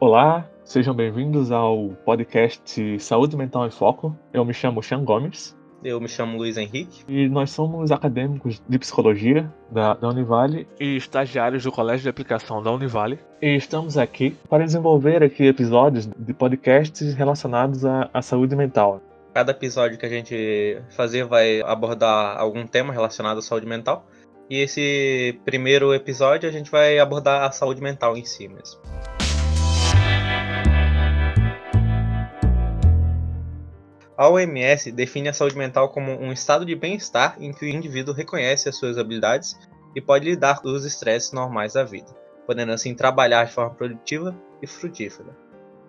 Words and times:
Olá, 0.00 0.48
sejam 0.64 0.94
bem-vindos 0.94 1.52
ao 1.52 1.90
podcast 2.06 2.98
Saúde 2.98 3.36
Mental 3.36 3.66
em 3.66 3.70
Foco. 3.70 4.16
Eu 4.32 4.46
me 4.46 4.54
chamo 4.54 4.82
Sean 4.82 5.04
Gomes. 5.04 5.54
Eu 5.84 6.00
me 6.00 6.08
chamo 6.08 6.38
Luiz 6.38 6.56
Henrique. 6.56 7.04
E 7.06 7.28
nós 7.28 7.50
somos 7.50 7.92
acadêmicos 7.92 8.62
de 8.66 8.78
psicologia 8.78 9.52
da, 9.70 9.92
da 9.92 10.08
Univale 10.08 10.66
e 10.80 10.96
estagiários 10.96 11.64
do 11.64 11.70
Colégio 11.70 12.04
de 12.04 12.08
Aplicação 12.08 12.62
da 12.62 12.72
Univale. 12.72 13.18
E 13.42 13.54
estamos 13.54 13.98
aqui 13.98 14.34
para 14.48 14.64
desenvolver 14.64 15.22
aqui 15.22 15.44
episódios 15.44 16.06
de 16.06 16.32
podcasts 16.32 17.12
relacionados 17.12 17.84
à, 17.84 18.08
à 18.14 18.22
saúde 18.22 18.56
mental. 18.56 19.02
Cada 19.34 19.52
episódio 19.52 19.98
que 19.98 20.06
a 20.06 20.08
gente 20.10 20.80
fazer 20.96 21.26
vai 21.26 21.60
abordar 21.60 22.38
algum 22.38 22.66
tema 22.66 22.90
relacionado 22.90 23.36
à 23.36 23.42
saúde 23.42 23.66
mental. 23.66 24.06
E 24.48 24.62
esse 24.62 25.38
primeiro 25.44 25.92
episódio 25.92 26.48
a 26.48 26.52
gente 26.52 26.70
vai 26.70 26.98
abordar 26.98 27.42
a 27.42 27.52
saúde 27.52 27.82
mental 27.82 28.16
em 28.16 28.24
si 28.24 28.48
mesmo. 28.48 28.80
A 34.20 34.28
OMS 34.28 34.92
define 34.92 35.30
a 35.30 35.32
saúde 35.32 35.56
mental 35.56 35.88
como 35.88 36.12
um 36.12 36.30
estado 36.30 36.66
de 36.66 36.76
bem-estar 36.76 37.38
em 37.40 37.54
que 37.54 37.64
o 37.64 37.68
indivíduo 37.68 38.12
reconhece 38.12 38.68
as 38.68 38.76
suas 38.76 38.98
habilidades 38.98 39.58
e 39.96 40.00
pode 40.02 40.26
lidar 40.26 40.60
com 40.60 40.68
os 40.68 40.84
estresses 40.84 41.32
normais 41.32 41.72
da 41.72 41.84
vida, 41.84 42.14
podendo 42.46 42.70
assim 42.70 42.94
trabalhar 42.94 43.44
de 43.44 43.52
forma 43.54 43.74
produtiva 43.74 44.38
e 44.60 44.66
frutífera 44.66 45.34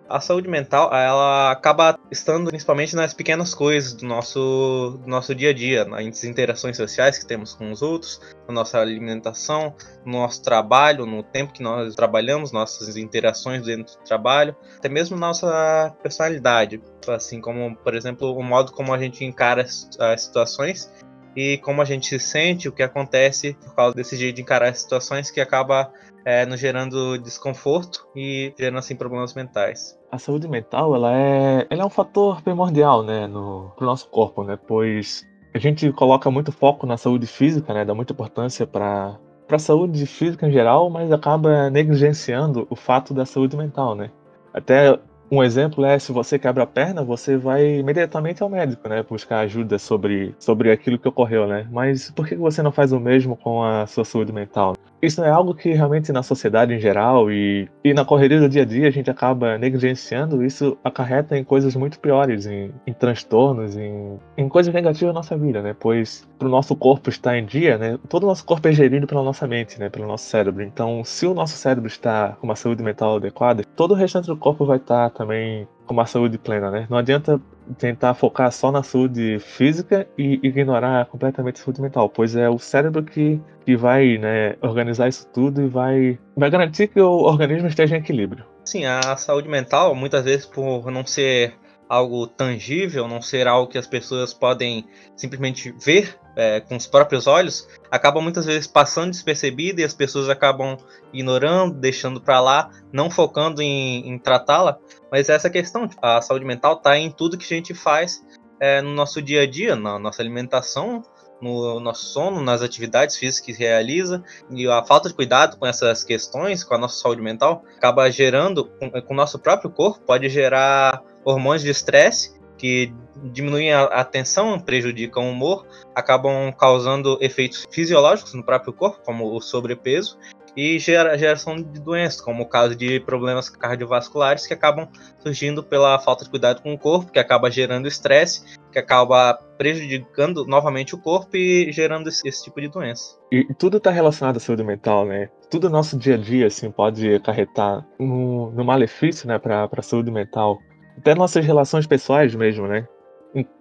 a 0.08 0.20
saúde 0.20 0.48
mental 0.48 0.92
ela 0.94 1.50
acaba 1.50 1.98
estando 2.10 2.48
principalmente 2.48 2.94
nas 2.94 3.14
pequenas 3.14 3.54
coisas 3.54 3.94
do 3.94 4.06
nosso, 4.06 4.98
do 5.02 5.08
nosso 5.08 5.34
dia 5.34 5.50
a 5.50 5.52
dia, 5.52 5.84
nas 5.84 6.24
interações 6.24 6.76
sociais 6.76 7.18
que 7.18 7.26
temos 7.26 7.54
com 7.54 7.70
os 7.70 7.82
outros, 7.82 8.20
na 8.46 8.54
nossa 8.54 8.78
alimentação, 8.78 9.74
no 10.04 10.12
nosso 10.12 10.42
trabalho, 10.42 11.06
no 11.06 11.22
tempo 11.22 11.52
que 11.52 11.62
nós 11.62 11.94
trabalhamos, 11.94 12.52
nossas 12.52 12.96
interações 12.96 13.62
dentro 13.62 13.96
do 13.96 14.04
trabalho, 14.04 14.54
até 14.76 14.88
mesmo 14.88 15.16
nossa 15.16 15.94
personalidade, 16.02 16.80
assim 17.08 17.40
como, 17.40 17.74
por 17.76 17.94
exemplo, 17.94 18.36
o 18.36 18.42
modo 18.42 18.72
como 18.72 18.92
a 18.92 18.98
gente 18.98 19.24
encara 19.24 19.62
as 19.62 20.20
situações 20.20 20.92
e 21.34 21.58
como 21.58 21.80
a 21.80 21.84
gente 21.84 22.08
se 22.08 22.18
sente, 22.18 22.68
o 22.68 22.72
que 22.72 22.82
acontece 22.82 23.54
por 23.54 23.74
causa 23.74 23.94
desse 23.94 24.16
jeito 24.16 24.36
de 24.36 24.42
encarar 24.42 24.68
as 24.68 24.80
situações 24.80 25.30
que 25.30 25.40
acaba 25.40 25.90
é, 26.24 26.46
nos 26.46 26.60
gerando 26.60 27.18
desconforto 27.18 28.06
e 28.16 28.52
gerando 28.58 28.78
assim 28.78 28.96
problemas 28.96 29.34
mentais. 29.34 29.98
A 30.10 30.18
saúde 30.18 30.48
mental 30.48 30.94
ela 30.94 31.12
é, 31.16 31.66
ela 31.70 31.82
é 31.82 31.86
um 31.86 31.90
fator 31.90 32.42
primordial, 32.42 33.02
né, 33.02 33.26
no 33.26 33.72
pro 33.76 33.86
nosso 33.86 34.08
corpo, 34.08 34.44
né, 34.44 34.58
pois 34.66 35.26
a 35.54 35.58
gente 35.58 35.90
coloca 35.92 36.30
muito 36.30 36.52
foco 36.52 36.86
na 36.86 36.96
saúde 36.96 37.26
física, 37.26 37.72
né, 37.74 37.84
dá 37.84 37.94
muita 37.94 38.12
importância 38.12 38.66
para 38.66 39.18
para 39.46 39.56
a 39.56 39.58
saúde 39.58 40.06
física 40.06 40.46
em 40.46 40.52
geral, 40.52 40.88
mas 40.88 41.12
acaba 41.12 41.68
negligenciando 41.68 42.66
o 42.70 42.76
fato 42.76 43.12
da 43.12 43.26
saúde 43.26 43.54
mental, 43.54 43.94
né? 43.94 44.10
Até 44.54 44.98
um 45.30 45.42
exemplo 45.42 45.84
é 45.84 45.98
se 45.98 46.12
você 46.12 46.38
quebra 46.38 46.64
a 46.64 46.66
perna, 46.66 47.02
você 47.02 47.36
vai 47.36 47.78
imediatamente 47.78 48.42
ao 48.42 48.48
médico, 48.48 48.88
né? 48.88 49.02
Buscar 49.02 49.40
ajuda 49.40 49.78
sobre, 49.78 50.34
sobre 50.38 50.70
aquilo 50.70 50.98
que 50.98 51.08
ocorreu, 51.08 51.46
né? 51.46 51.66
Mas 51.70 52.10
por 52.10 52.26
que 52.26 52.34
você 52.34 52.62
não 52.62 52.72
faz 52.72 52.92
o 52.92 53.00
mesmo 53.00 53.36
com 53.36 53.62
a 53.62 53.86
sua 53.86 54.04
saúde 54.04 54.32
mental? 54.32 54.74
Isso 55.02 55.24
é 55.24 55.28
algo 55.28 55.52
que 55.52 55.72
realmente 55.72 56.12
na 56.12 56.22
sociedade 56.22 56.72
em 56.72 56.78
geral 56.78 57.28
e, 57.28 57.68
e 57.82 57.92
na 57.92 58.04
correria 58.04 58.38
do 58.38 58.48
dia 58.48 58.62
a 58.62 58.64
dia 58.64 58.86
a 58.86 58.90
gente 58.90 59.10
acaba 59.10 59.58
negligenciando. 59.58 60.44
Isso 60.44 60.78
acarreta 60.84 61.36
em 61.36 61.42
coisas 61.42 61.74
muito 61.74 61.98
piores, 61.98 62.46
em, 62.46 62.72
em 62.86 62.92
transtornos, 62.92 63.76
em, 63.76 64.16
em 64.36 64.48
coisas 64.48 64.72
negativas 64.72 65.12
na 65.12 65.18
nossa 65.20 65.36
vida, 65.36 65.60
né? 65.60 65.74
Pois 65.78 66.24
para 66.38 66.46
o 66.46 66.50
nosso 66.50 66.76
corpo 66.76 67.10
estar 67.10 67.36
em 67.36 67.44
dia, 67.44 67.76
né? 67.76 67.98
Todo 68.08 68.22
o 68.22 68.26
nosso 68.26 68.44
corpo 68.44 68.68
é 68.68 68.72
gerido 68.72 69.06
pela 69.06 69.24
nossa 69.24 69.44
mente, 69.44 69.78
né? 69.80 69.90
Pelo 69.90 70.06
nosso 70.06 70.24
cérebro. 70.24 70.62
Então, 70.62 71.02
se 71.04 71.26
o 71.26 71.34
nosso 71.34 71.56
cérebro 71.56 71.88
está 71.88 72.36
com 72.40 72.46
uma 72.46 72.56
saúde 72.56 72.82
mental 72.82 73.16
adequada, 73.16 73.64
todo 73.74 73.92
o 73.92 73.96
restante 73.96 74.26
do 74.26 74.36
corpo 74.36 74.64
vai 74.64 74.76
estar 74.76 75.10
também 75.10 75.66
com 75.84 75.94
uma 75.94 76.06
saúde 76.06 76.38
plena, 76.38 76.70
né? 76.70 76.86
Não 76.88 76.98
adianta 76.98 77.40
tentar 77.78 78.14
focar 78.14 78.50
só 78.52 78.70
na 78.70 78.82
saúde 78.82 79.38
física 79.40 80.06
e 80.16 80.40
ignorar 80.42 81.06
completamente 81.06 81.60
a 81.60 81.64
saúde 81.64 81.80
mental, 81.80 82.08
pois 82.08 82.36
é 82.36 82.48
o 82.48 82.58
cérebro 82.58 83.02
que, 83.02 83.40
que 83.64 83.76
vai 83.76 84.18
né, 84.18 84.56
organizar 84.60 85.08
isso 85.08 85.26
tudo 85.32 85.62
e 85.62 85.68
vai, 85.68 86.18
vai 86.36 86.50
garantir 86.50 86.88
que 86.88 87.00
o 87.00 87.22
organismo 87.22 87.68
esteja 87.68 87.96
em 87.96 88.00
equilíbrio. 88.00 88.44
Sim, 88.64 88.84
a 88.84 89.16
saúde 89.16 89.48
mental, 89.48 89.94
muitas 89.94 90.24
vezes 90.24 90.46
por 90.46 90.90
não 90.90 91.04
ser 91.04 91.54
algo 91.88 92.26
tangível, 92.26 93.06
não 93.06 93.20
ser 93.20 93.46
algo 93.46 93.70
que 93.70 93.76
as 93.76 93.86
pessoas 93.86 94.32
podem 94.32 94.86
simplesmente 95.14 95.74
ver 95.84 96.18
é, 96.36 96.60
com 96.60 96.76
os 96.76 96.86
próprios 96.86 97.26
olhos, 97.26 97.68
acaba 97.90 98.20
muitas 98.20 98.46
vezes 98.46 98.66
passando 98.66 99.10
despercebida 99.10 99.80
e 99.80 99.84
as 99.84 99.94
pessoas 99.94 100.28
acabam 100.28 100.76
ignorando, 101.12 101.74
deixando 101.74 102.20
para 102.20 102.40
lá, 102.40 102.70
não 102.92 103.10
focando 103.10 103.60
em, 103.60 104.08
em 104.08 104.18
tratá-la. 104.18 104.78
Mas 105.10 105.28
essa 105.28 105.50
questão, 105.50 105.88
a 106.00 106.20
saúde 106.20 106.44
mental 106.44 106.74
está 106.74 106.96
em 106.96 107.10
tudo 107.10 107.36
que 107.36 107.44
a 107.44 107.56
gente 107.56 107.74
faz 107.74 108.24
é, 108.60 108.80
no 108.80 108.90
nosso 108.94 109.20
dia 109.20 109.42
a 109.42 109.46
dia, 109.46 109.76
na 109.76 109.98
nossa 109.98 110.22
alimentação, 110.22 111.02
no 111.40 111.80
nosso 111.80 112.06
sono, 112.06 112.40
nas 112.40 112.62
atividades 112.62 113.16
físicas 113.16 113.44
que 113.44 113.52
realiza, 113.52 114.22
e 114.48 114.68
a 114.68 114.84
falta 114.84 115.08
de 115.08 115.14
cuidado 115.14 115.56
com 115.56 115.66
essas 115.66 116.04
questões, 116.04 116.62
com 116.62 116.74
a 116.74 116.78
nossa 116.78 117.00
saúde 117.00 117.20
mental, 117.20 117.64
acaba 117.76 118.08
gerando, 118.10 118.66
com, 118.78 118.88
com 118.88 119.12
o 119.12 119.16
nosso 119.16 119.40
próprio 119.40 119.68
corpo, 119.68 120.00
pode 120.06 120.28
gerar 120.28 121.02
hormônios 121.24 121.62
de 121.62 121.70
estresse 121.70 122.40
que 122.62 122.94
diminuem 123.24 123.72
a 123.72 123.86
atenção, 123.86 124.56
prejudicam 124.60 125.26
o 125.26 125.32
humor, 125.32 125.66
acabam 125.96 126.52
causando 126.52 127.18
efeitos 127.20 127.66
fisiológicos 127.72 128.34
no 128.34 128.44
próprio 128.44 128.72
corpo, 128.72 129.00
como 129.04 129.34
o 129.34 129.40
sobrepeso, 129.40 130.16
e 130.56 130.78
gera, 130.78 131.18
geração 131.18 131.56
de 131.56 131.80
doenças, 131.80 132.20
como 132.20 132.44
o 132.44 132.48
caso 132.48 132.76
de 132.76 133.00
problemas 133.00 133.48
cardiovasculares 133.48 134.46
que 134.46 134.54
acabam 134.54 134.86
surgindo 135.18 135.64
pela 135.64 135.98
falta 135.98 136.22
de 136.22 136.30
cuidado 136.30 136.62
com 136.62 136.72
o 136.72 136.78
corpo, 136.78 137.10
que 137.10 137.18
acaba 137.18 137.50
gerando 137.50 137.88
estresse, 137.88 138.44
que 138.70 138.78
acaba 138.78 139.34
prejudicando 139.58 140.46
novamente 140.46 140.94
o 140.94 140.98
corpo 140.98 141.36
e 141.36 141.72
gerando 141.72 142.08
esse, 142.10 142.26
esse 142.28 142.44
tipo 142.44 142.60
de 142.60 142.68
doença. 142.68 143.18
E 143.32 143.44
tudo 143.54 143.78
está 143.78 143.90
relacionado 143.90 144.36
à 144.36 144.40
saúde 144.40 144.62
mental, 144.62 145.04
né? 145.04 145.28
Tudo 145.50 145.68
no 145.68 145.76
nosso 145.76 145.98
dia 145.98 146.14
a 146.14 146.18
dia 146.18 146.46
assim 146.46 146.70
pode 146.70 147.12
acarretar 147.12 147.84
no, 147.98 148.52
no 148.52 148.64
malefício, 148.64 149.26
né, 149.26 149.38
para 149.38 149.68
a 149.70 149.82
saúde 149.82 150.12
mental. 150.12 150.60
Até 150.96 151.14
nossas 151.14 151.44
relações 151.44 151.86
pessoais 151.86 152.34
mesmo, 152.34 152.66
né? 152.66 152.86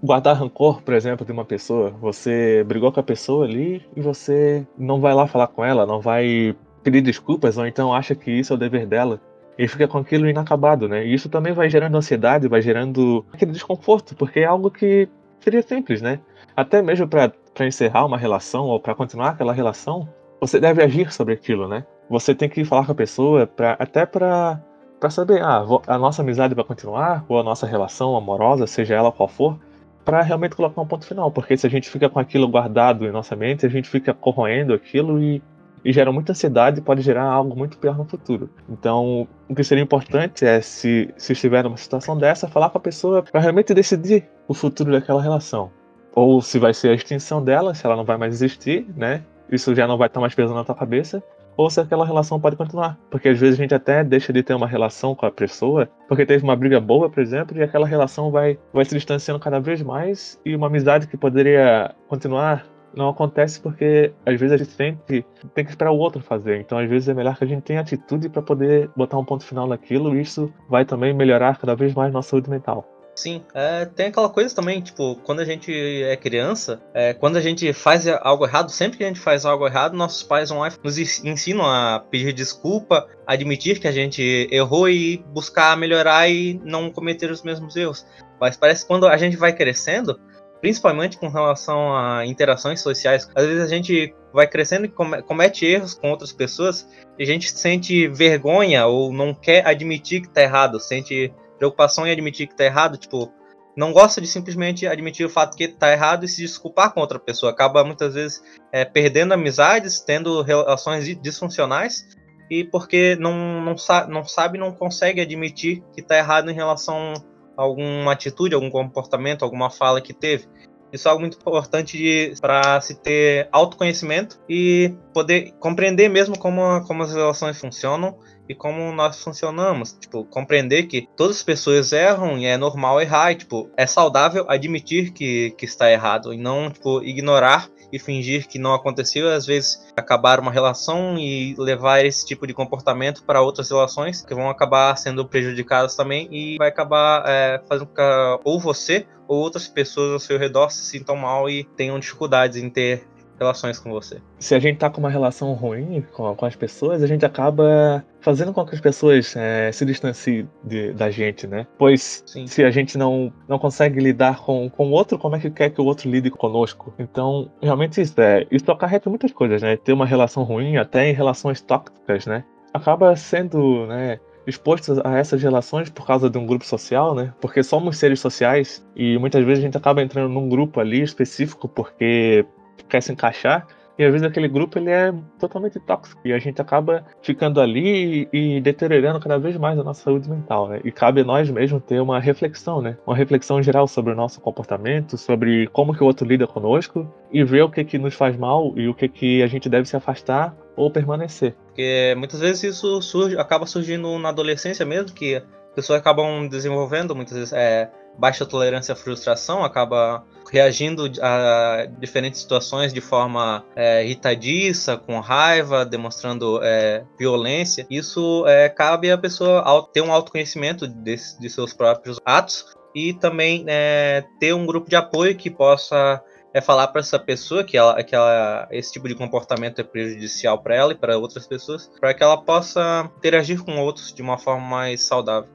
Guardar 0.04 0.36
rancor, 0.36 0.82
por 0.82 0.94
exemplo, 0.94 1.26
de 1.26 1.32
uma 1.32 1.46
pessoa. 1.46 1.92
Você 2.02 2.64
brigou 2.66 2.92
com 2.92 3.00
a 3.00 3.04
pessoa 3.04 3.46
ali 3.46 3.86
e 3.96 4.02
você 4.02 4.68
não 4.78 5.00
vai 5.00 5.14
lá 5.14 5.28
falar 5.28 5.48
com 5.48 5.64
ela, 5.64 5.86
não 5.86 6.02
vai 6.02 6.56
pedir 6.84 7.02
desculpas, 7.02 7.58
ou 7.58 7.66
então 7.66 7.94
acha 7.94 8.14
que 8.14 8.32
isso 8.32 8.52
é 8.52 8.56
o 8.56 8.60
dever 8.60 8.86
dela. 8.86 9.20
E 9.58 9.68
fica 9.68 9.88
com 9.88 9.98
aquilo 9.98 10.28
inacabado, 10.28 10.88
né? 10.88 11.06
E 11.06 11.14
isso 11.14 11.30
também 11.30 11.54
vai 11.54 11.70
gerando 11.70 11.96
ansiedade, 11.96 12.48
vai 12.48 12.62
gerando 12.62 13.26
aquele 13.32 13.52
desconforto, 13.52 14.16
porque 14.16 14.40
é 14.40 14.46
algo 14.46 14.72
que 14.72 15.08
seria 15.40 15.62
simples, 15.62 16.02
né? 16.02 16.20
Até 16.56 16.82
mesmo 16.82 17.08
para 17.08 17.32
encerrar 17.62 18.06
uma 18.06 18.18
relação 18.18 18.66
ou 18.66 18.80
para 18.80 18.96
continuar 18.96 19.30
aquela 19.30 19.54
relação, 19.54 20.08
você 20.40 20.60
deve 20.60 20.84
agir 20.84 21.12
sobre 21.12 21.34
aquilo, 21.34 21.68
né? 21.68 21.86
Você 22.10 22.34
tem 22.34 22.50
que 22.50 22.66
falar 22.66 22.86
com 22.86 22.92
a 22.92 22.96
pessoa 22.96 23.48
pra, 23.48 23.76
até 23.80 24.06
para 24.06 24.62
para 25.02 25.10
saber, 25.10 25.42
ah, 25.42 25.66
a 25.88 25.98
nossa 25.98 26.22
amizade 26.22 26.54
vai 26.54 26.64
continuar, 26.64 27.26
ou 27.28 27.40
a 27.40 27.44
nossa 27.44 27.66
relação 27.66 28.16
amorosa, 28.16 28.68
seja 28.68 28.94
ela 28.94 29.12
qual 29.12 29.28
for, 29.28 29.58
para 30.06 30.22
realmente 30.22 30.56
colocar 30.56 30.80
um 30.80 30.86
ponto 30.86 31.08
final. 31.08 31.32
Porque 31.32 31.58
se 31.58 31.66
a 31.66 31.70
gente 31.72 31.90
fica 31.90 32.08
com 32.08 32.20
aquilo 32.20 32.48
guardado 32.48 33.04
em 33.08 33.12
nossa 33.12 33.36
mente, 33.36 33.66
a 33.66 33.70
gente 33.70 33.90
fica 33.90 34.14
corroendo 34.14 34.76
aquilo 34.76 35.20
e, 35.20 35.42
e 35.84 35.92
gera 35.92 36.12
muita 36.12 36.34
ansiedade 36.34 36.80
e 36.80 36.84
pode 36.84 37.02
gerar 37.02 37.24
algo 37.24 37.58
muito 37.58 37.80
pior 37.80 37.98
no 37.98 38.06
futuro. 38.06 38.48
Então, 38.70 39.28
o 39.50 39.56
que 39.56 39.64
seria 39.64 39.84
importante 39.84 40.46
é, 40.46 40.62
se, 40.62 41.12
se 41.18 41.34
estiver 41.34 41.64
numa 41.64 41.78
situação 41.78 42.16
dessa, 42.16 42.48
falar 42.48 42.70
com 42.70 42.78
a 42.78 42.82
pessoa 42.82 43.24
para 43.24 43.42
realmente 43.42 43.74
decidir 43.74 44.30
o 44.48 44.54
futuro 44.54 44.92
daquela 44.92 45.20
relação. 45.20 45.72
Ou 46.14 46.44
se 46.44 46.60
vai 46.60 46.76
ser 46.76 46.90
a 46.90 46.94
extinção 46.94 47.44
dela, 47.44 47.74
se 47.74 47.84
ela 47.88 47.96
não 47.96 48.06
vai 48.06 48.18
mais 48.18 48.36
existir, 48.36 48.86
né? 48.96 49.24
Isso 49.52 49.74
já 49.74 49.88
não 49.88 49.98
vai 49.98 50.10
estar 50.10 50.20
mais 50.20 50.36
pesando 50.36 50.58
na 50.58 50.64
tua 50.64 50.76
cabeça 50.76 51.24
ou 51.56 51.70
se 51.70 51.80
aquela 51.80 52.06
relação 52.06 52.40
pode 52.40 52.56
continuar. 52.56 52.98
Porque 53.10 53.30
às 53.30 53.40
vezes 53.40 53.60
a 53.60 53.62
gente 53.62 53.74
até 53.74 54.04
deixa 54.04 54.32
de 54.34 54.44
ter 54.44 54.54
uma 54.54 54.68
relação 54.68 55.16
com 55.16 55.26
a 55.26 55.32
pessoa, 55.32 55.90
porque 56.08 56.26
teve 56.26 56.44
uma 56.44 56.56
briga 56.56 56.80
boa, 56.80 57.10
por 57.10 57.22
exemplo, 57.22 57.58
e 57.58 57.64
aquela 57.64 57.88
relação 57.88 58.32
vai, 58.32 58.58
vai 58.74 58.86
se 58.86 58.96
distanciando 58.96 59.40
cada 59.40 59.60
vez 59.60 59.82
mais, 59.82 60.40
e 60.46 60.56
uma 60.56 60.68
amizade 60.68 61.08
que 61.08 61.18
poderia 61.18 61.94
continuar 62.08 62.66
não 62.94 63.10
acontece 63.10 63.62
porque 63.62 64.14
às 64.26 64.40
vezes 64.40 64.54
a 64.54 64.58
gente 64.58 64.76
tem 64.76 65.00
que, 65.08 65.26
tem 65.54 65.64
que 65.64 65.72
esperar 65.72 65.92
o 65.92 65.98
outro 65.98 66.22
fazer. 66.22 66.60
Então, 66.60 66.78
às 66.78 66.90
vezes 66.90 67.10
é 67.10 67.14
melhor 67.14 67.38
que 67.38 67.44
a 67.44 67.48
gente 67.48 67.64
tenha 67.64 67.80
atitude 67.80 68.30
para 68.30 68.42
poder 68.42 68.90
botar 68.96 69.18
um 69.18 69.26
ponto 69.26 69.46
final 69.46 69.68
naquilo, 69.68 70.16
e 70.16 70.22
isso 70.22 70.52
vai 70.70 70.86
também 70.86 71.14
melhorar 71.14 71.58
cada 71.58 71.76
vez 71.76 71.94
mais 71.94 72.12
nossa 72.12 72.30
saúde 72.30 72.50
mental. 72.50 72.86
Sim, 73.22 73.44
é, 73.54 73.86
tem 73.86 74.08
aquela 74.08 74.30
coisa 74.30 74.56
também, 74.56 74.82
tipo, 74.82 75.16
quando 75.18 75.42
a 75.42 75.46
gente 75.46 75.72
é 75.72 76.16
criança, 76.16 76.82
é, 76.92 77.14
quando 77.14 77.38
a 77.38 77.40
gente 77.40 77.72
faz 77.72 78.08
algo 78.08 78.48
errado, 78.48 78.72
sempre 78.72 78.98
que 78.98 79.04
a 79.04 79.08
gente 79.08 79.20
faz 79.20 79.46
algo 79.46 79.68
errado, 79.68 79.96
nossos 79.96 80.24
pais 80.24 80.50
lá 80.50 80.72
nos 80.84 80.98
ensinam 80.98 81.64
a 81.64 82.04
pedir 82.10 82.34
desculpa, 82.34 83.08
admitir 83.28 83.80
que 83.80 83.88
a 83.88 83.92
gente 83.92 84.48
errou 84.50 84.90
e 84.90 85.24
buscar 85.28 85.78
melhorar 85.78 86.28
e 86.32 86.60
não 86.66 86.90
cometer 86.90 87.30
os 87.30 87.44
mesmos 87.44 87.76
erros. 87.76 88.04
Mas 88.40 88.58
parece 88.58 88.82
que 88.82 88.88
quando 88.88 89.08
a 89.08 89.16
gente 89.18 89.38
vai 89.38 89.54
crescendo, 89.54 90.20
principalmente 90.60 91.20
com 91.20 91.28
relação 91.28 91.96
a 91.96 92.26
interações 92.26 92.82
sociais, 92.82 93.30
às 93.36 93.46
vezes 93.46 93.62
a 93.62 93.68
gente 93.68 94.16
vai 94.34 94.48
crescendo 94.48 94.86
e 94.88 95.22
comete 95.22 95.64
erros 95.64 95.94
com 95.94 96.10
outras 96.10 96.32
pessoas, 96.32 96.88
e 97.20 97.22
a 97.22 97.26
gente 97.28 97.52
sente 97.52 98.08
vergonha 98.08 98.88
ou 98.88 99.14
não 99.14 99.32
quer 99.32 99.64
admitir 99.68 100.22
que 100.22 100.30
tá 100.30 100.42
errado, 100.42 100.80
sente 100.80 101.32
preocupação 101.62 102.08
em 102.08 102.12
admitir 102.12 102.48
que 102.48 102.56
tá 102.56 102.66
errado, 102.66 102.98
tipo, 102.98 103.32
não 103.78 103.94
gosta 103.94 104.20
de 104.20 104.26
simplesmente 104.26 104.88
admitir 104.88 105.24
o 105.28 105.30
fato 105.30 105.56
que 105.56 105.68
tá 105.68 105.92
errado 105.92 106.26
e 106.26 106.28
se 106.28 106.42
desculpar 106.42 106.92
com 106.92 107.00
outra 107.00 107.20
pessoa. 107.20 107.52
Acaba 107.52 107.84
muitas 107.84 108.16
vezes 108.16 108.42
é, 108.72 108.84
perdendo 108.84 109.34
amizades, 109.34 110.00
tendo 110.00 110.42
relações 110.42 111.06
disfuncionais, 111.22 112.08
e 112.50 112.64
porque 112.64 113.16
não, 113.20 113.62
não, 113.62 113.78
sa 113.78 114.08
não 114.08 114.26
sabe, 114.26 114.58
não 114.58 114.72
consegue 114.72 115.22
admitir 115.22 115.84
que 115.94 116.02
tá 116.02 116.18
errado 116.18 116.50
em 116.50 116.54
relação 116.56 117.14
a 117.56 117.62
alguma 117.62 118.12
atitude, 118.12 118.56
algum 118.56 118.72
comportamento, 118.72 119.46
alguma 119.46 119.70
fala 119.70 120.02
que 120.02 120.14
teve. 120.14 120.48
Isso 120.92 121.08
é 121.08 121.12
algo 121.12 121.22
muito 121.22 121.38
importante 121.38 122.34
para 122.42 122.82
se 122.82 122.96
ter 122.96 123.48
autoconhecimento 123.52 124.42
e 124.50 124.94
poder 125.14 125.52
compreender 125.60 126.10
mesmo 126.10 126.38
como, 126.38 126.84
como 126.88 127.04
as 127.04 127.14
relações 127.14 127.58
funcionam 127.58 128.18
e 128.52 128.56
como 128.56 128.92
nós 128.92 129.22
funcionamos. 129.24 129.94
Tipo, 129.94 130.26
compreender 130.26 130.84
que 130.84 131.08
todas 131.16 131.38
as 131.38 131.44
pessoas 131.44 131.92
erram 131.94 132.38
e 132.38 132.46
é 132.46 132.58
normal 132.58 133.02
errar. 133.02 133.32
E, 133.32 133.36
tipo, 133.36 133.70
é 133.78 133.88
saudável 133.88 134.46
admitir 134.48 135.12
que, 135.12 135.52
que 135.52 135.66
está 135.66 135.90
errado 135.90 136.34
e 136.34 136.38
não, 136.38 136.70
tipo, 136.70 137.02
ignorar 137.04 137.70
e 137.92 138.00
fingir 138.00 138.48
que 138.48 138.58
não 138.58 138.74
aconteceu, 138.74 139.30
às 139.30 139.46
vezes 139.46 139.92
acabar 139.98 140.40
uma 140.40 140.52
relação 140.52 141.18
e 141.18 141.56
levar 141.58 142.06
esse 142.06 142.26
tipo 142.26 142.48
de 142.48 142.54
comportamento 142.54 143.24
para 143.24 143.42
outras 143.42 143.70
relações 143.70 144.22
que 144.22 144.34
vão 144.34 144.50
acabar 144.50 144.96
sendo 144.96 145.28
prejudicadas 145.28 145.96
também 145.96 146.28
e 146.32 146.58
vai 146.58 146.70
acabar 146.70 147.24
é, 147.28 147.62
fazendo 147.68 147.88
com 147.88 147.96
que 147.96 148.02
ou 148.46 148.60
você 148.60 149.06
ou 149.28 149.40
outras 149.40 149.68
pessoas 149.68 150.14
ao 150.14 150.20
seu 150.20 150.38
redor 150.38 150.70
se 150.72 150.86
sintam 150.86 151.18
mal 151.18 151.50
e 151.50 151.64
tenham 151.64 152.00
dificuldades 152.00 152.58
em 152.58 152.70
ter 152.70 153.06
relações 153.42 153.80
com 153.80 153.90
você. 153.90 154.22
Se 154.40 154.54
a 154.54 154.60
gente 154.60 154.78
tá 154.78 154.90
com 154.90 155.00
uma 155.00 155.10
relação 155.10 155.54
ruim 155.54 156.06
com, 156.14 156.36
com 156.36 156.46
as 156.46 156.56
pessoas, 156.56 157.02
a 157.02 157.08
gente 157.08 157.26
acaba 157.26 158.06
fazendo 158.20 158.54
com 158.54 158.64
que 158.64 158.76
as 158.76 158.82
pessoas 158.82 159.36
é, 159.36 159.72
se 159.72 159.84
distanciem 159.84 160.48
de, 160.64 160.94
da 160.94 161.10
gente, 161.10 161.48
né? 161.48 161.66
Pois 161.78 162.24
Sim. 162.28 162.46
se 162.46 162.64
a 162.64 162.70
gente 162.70 162.98
não, 162.98 163.34
não 163.48 163.58
consegue 163.58 164.00
lidar 164.00 164.40
com, 164.40 164.70
com 164.70 164.90
o 164.90 164.92
outro, 164.92 165.18
como 165.18 165.36
é 165.36 165.40
que 165.40 165.50
quer 165.50 165.72
que 165.72 165.82
o 165.82 165.86
outro 165.86 166.10
lide 166.10 166.30
conosco? 166.30 166.94
Então, 167.00 167.52
realmente 167.62 168.00
isso 168.00 168.20
é. 168.22 168.46
Isso 168.52 168.72
acarreta 168.72 169.10
muitas 169.10 169.32
coisas, 169.32 169.62
né? 169.62 169.76
Ter 169.76 169.94
uma 169.94 170.06
relação 170.06 170.44
ruim, 170.44 170.78
até 170.78 171.10
em 171.10 171.14
relações 171.14 171.62
tóxicas, 171.62 172.28
né? 172.28 172.44
Acaba 172.74 173.16
sendo, 173.16 173.88
né? 173.88 174.20
expostos 174.48 174.98
a 175.04 175.18
essas 175.18 175.42
relações 175.42 175.90
por 175.90 176.06
causa 176.06 176.28
de 176.28 176.36
um 176.36 176.48
grupo 176.48 176.66
social, 176.66 177.14
né? 177.14 177.32
Porque 177.40 177.62
somos 177.62 177.98
seres 177.98 178.20
sociais 178.20 178.86
e 178.96 179.18
muitas 179.20 179.46
vezes 179.46 179.64
a 179.64 179.66
gente 179.66 179.78
acaba 179.78 180.02
entrando 180.02 180.30
num 180.30 180.50
grupo 180.50 180.80
ali 180.80 181.02
específico 181.02 181.68
porque 181.68 182.44
quer 182.84 183.02
se 183.02 183.12
encaixar. 183.12 183.68
E 184.00 184.04
às 184.04 184.12
vezes 184.12 184.26
aquele 184.26 184.48
grupo 184.48 184.80
ele 184.80 184.90
é 184.90 185.14
totalmente 185.40 185.80
tóxico 185.80 186.20
e 186.26 186.34
a 186.34 186.40
gente 186.40 186.60
acaba 186.62 187.06
ficando 187.22 187.62
ali 187.62 188.28
e, 188.34 188.56
e 188.58 188.62
deteriorando 188.62 189.20
cada 189.20 189.38
vez 189.38 189.58
mais 189.58 189.78
a 189.78 189.84
nossa 189.84 190.02
saúde 190.04 190.30
mental, 190.30 190.70
né? 190.70 190.82
E 190.84 190.92
cabe 190.92 191.22
a 191.22 191.24
nós 191.24 191.50
mesmos 191.52 191.84
ter 191.84 192.02
uma 192.02 192.20
reflexão, 192.20 192.82
né? 192.82 192.98
Uma 193.06 193.16
reflexão 193.16 193.62
geral 193.62 193.88
sobre 193.88 194.14
o 194.14 194.16
nosso 194.16 194.42
comportamento, 194.42 195.18
sobre 195.18 195.68
como 195.68 195.94
que 195.94 196.04
o 196.04 196.08
outro 196.08 196.26
lida 196.26 196.48
conosco 196.48 197.08
e 197.32 197.44
ver 197.44 197.62
o 197.62 197.70
que 197.70 197.84
que 197.84 198.00
nos 198.00 198.16
faz 198.16 198.36
mal 198.36 198.74
e 198.76 198.88
o 198.88 198.94
que 198.94 199.08
que 199.08 199.44
a 199.44 199.48
gente 199.48 199.70
deve 199.70 199.88
se 199.88 199.96
afastar 199.96 200.56
ou 200.76 200.90
permanecer. 200.90 201.54
Porque 201.68 202.16
muitas 202.18 202.40
vezes 202.40 202.64
isso 202.64 203.02
surge, 203.02 203.38
acaba 203.38 203.68
surgindo 203.68 204.18
na 204.18 204.30
adolescência 204.30 204.86
mesmo, 204.86 205.12
que 205.14 205.44
pessoas 205.76 206.00
acabam 206.00 206.48
desenvolvendo 206.48 207.16
muitas 207.16 207.38
vezes 207.38 207.54
é, 207.54 207.90
baixa 208.18 208.46
tolerância 208.46 208.94
à 208.94 208.96
frustração, 208.96 209.64
acaba 209.64 210.24
reagindo 210.52 211.10
a 211.22 211.88
diferentes 211.98 212.42
situações 212.42 212.94
de 212.94 213.00
forma 213.00 213.64
é, 213.76 214.04
irritadiça, 214.04 214.98
com 214.98 215.20
raiva, 215.20 215.86
demonstrando 215.86 216.60
é, 216.62 217.06
violência. 217.18 217.88
Isso 217.90 218.46
é, 218.48 218.68
cabe 218.68 219.10
à 219.10 219.18
pessoa 219.18 219.90
ter 219.94 220.02
um 220.02 220.12
autoconhecimento 220.12 220.88
de, 220.88 221.16
de 221.40 221.50
seus 221.50 221.74
próprios 221.74 222.20
atos 222.26 222.66
e 222.94 223.14
também 223.14 223.64
é, 223.68 224.26
ter 224.40 224.54
um 224.54 224.66
grupo 224.66 224.90
de 224.90 224.96
apoio 224.96 225.36
que 225.36 225.50
possa 225.50 226.22
é 226.54 226.60
falar 226.60 226.88
para 226.88 227.00
essa 227.00 227.18
pessoa 227.18 227.64
que, 227.64 227.78
ela, 227.78 228.04
que 228.04 228.14
ela, 228.14 228.68
esse 228.72 228.92
tipo 228.92 229.08
de 229.08 229.16
comportamento 229.16 229.80
é 229.80 229.84
prejudicial 229.84 230.62
para 230.62 230.76
ela 230.76 230.92
e 230.92 230.96
para 230.96 231.18
outras 231.18 231.48
pessoas, 231.48 231.90
para 232.00 232.14
que 232.14 232.22
ela 232.22 232.38
possa 232.38 233.10
interagir 233.18 233.64
com 233.64 233.80
outros 233.80 234.14
de 234.14 234.22
uma 234.22 234.38
forma 234.38 234.68
mais 234.68 235.02
saudável. 235.02 235.50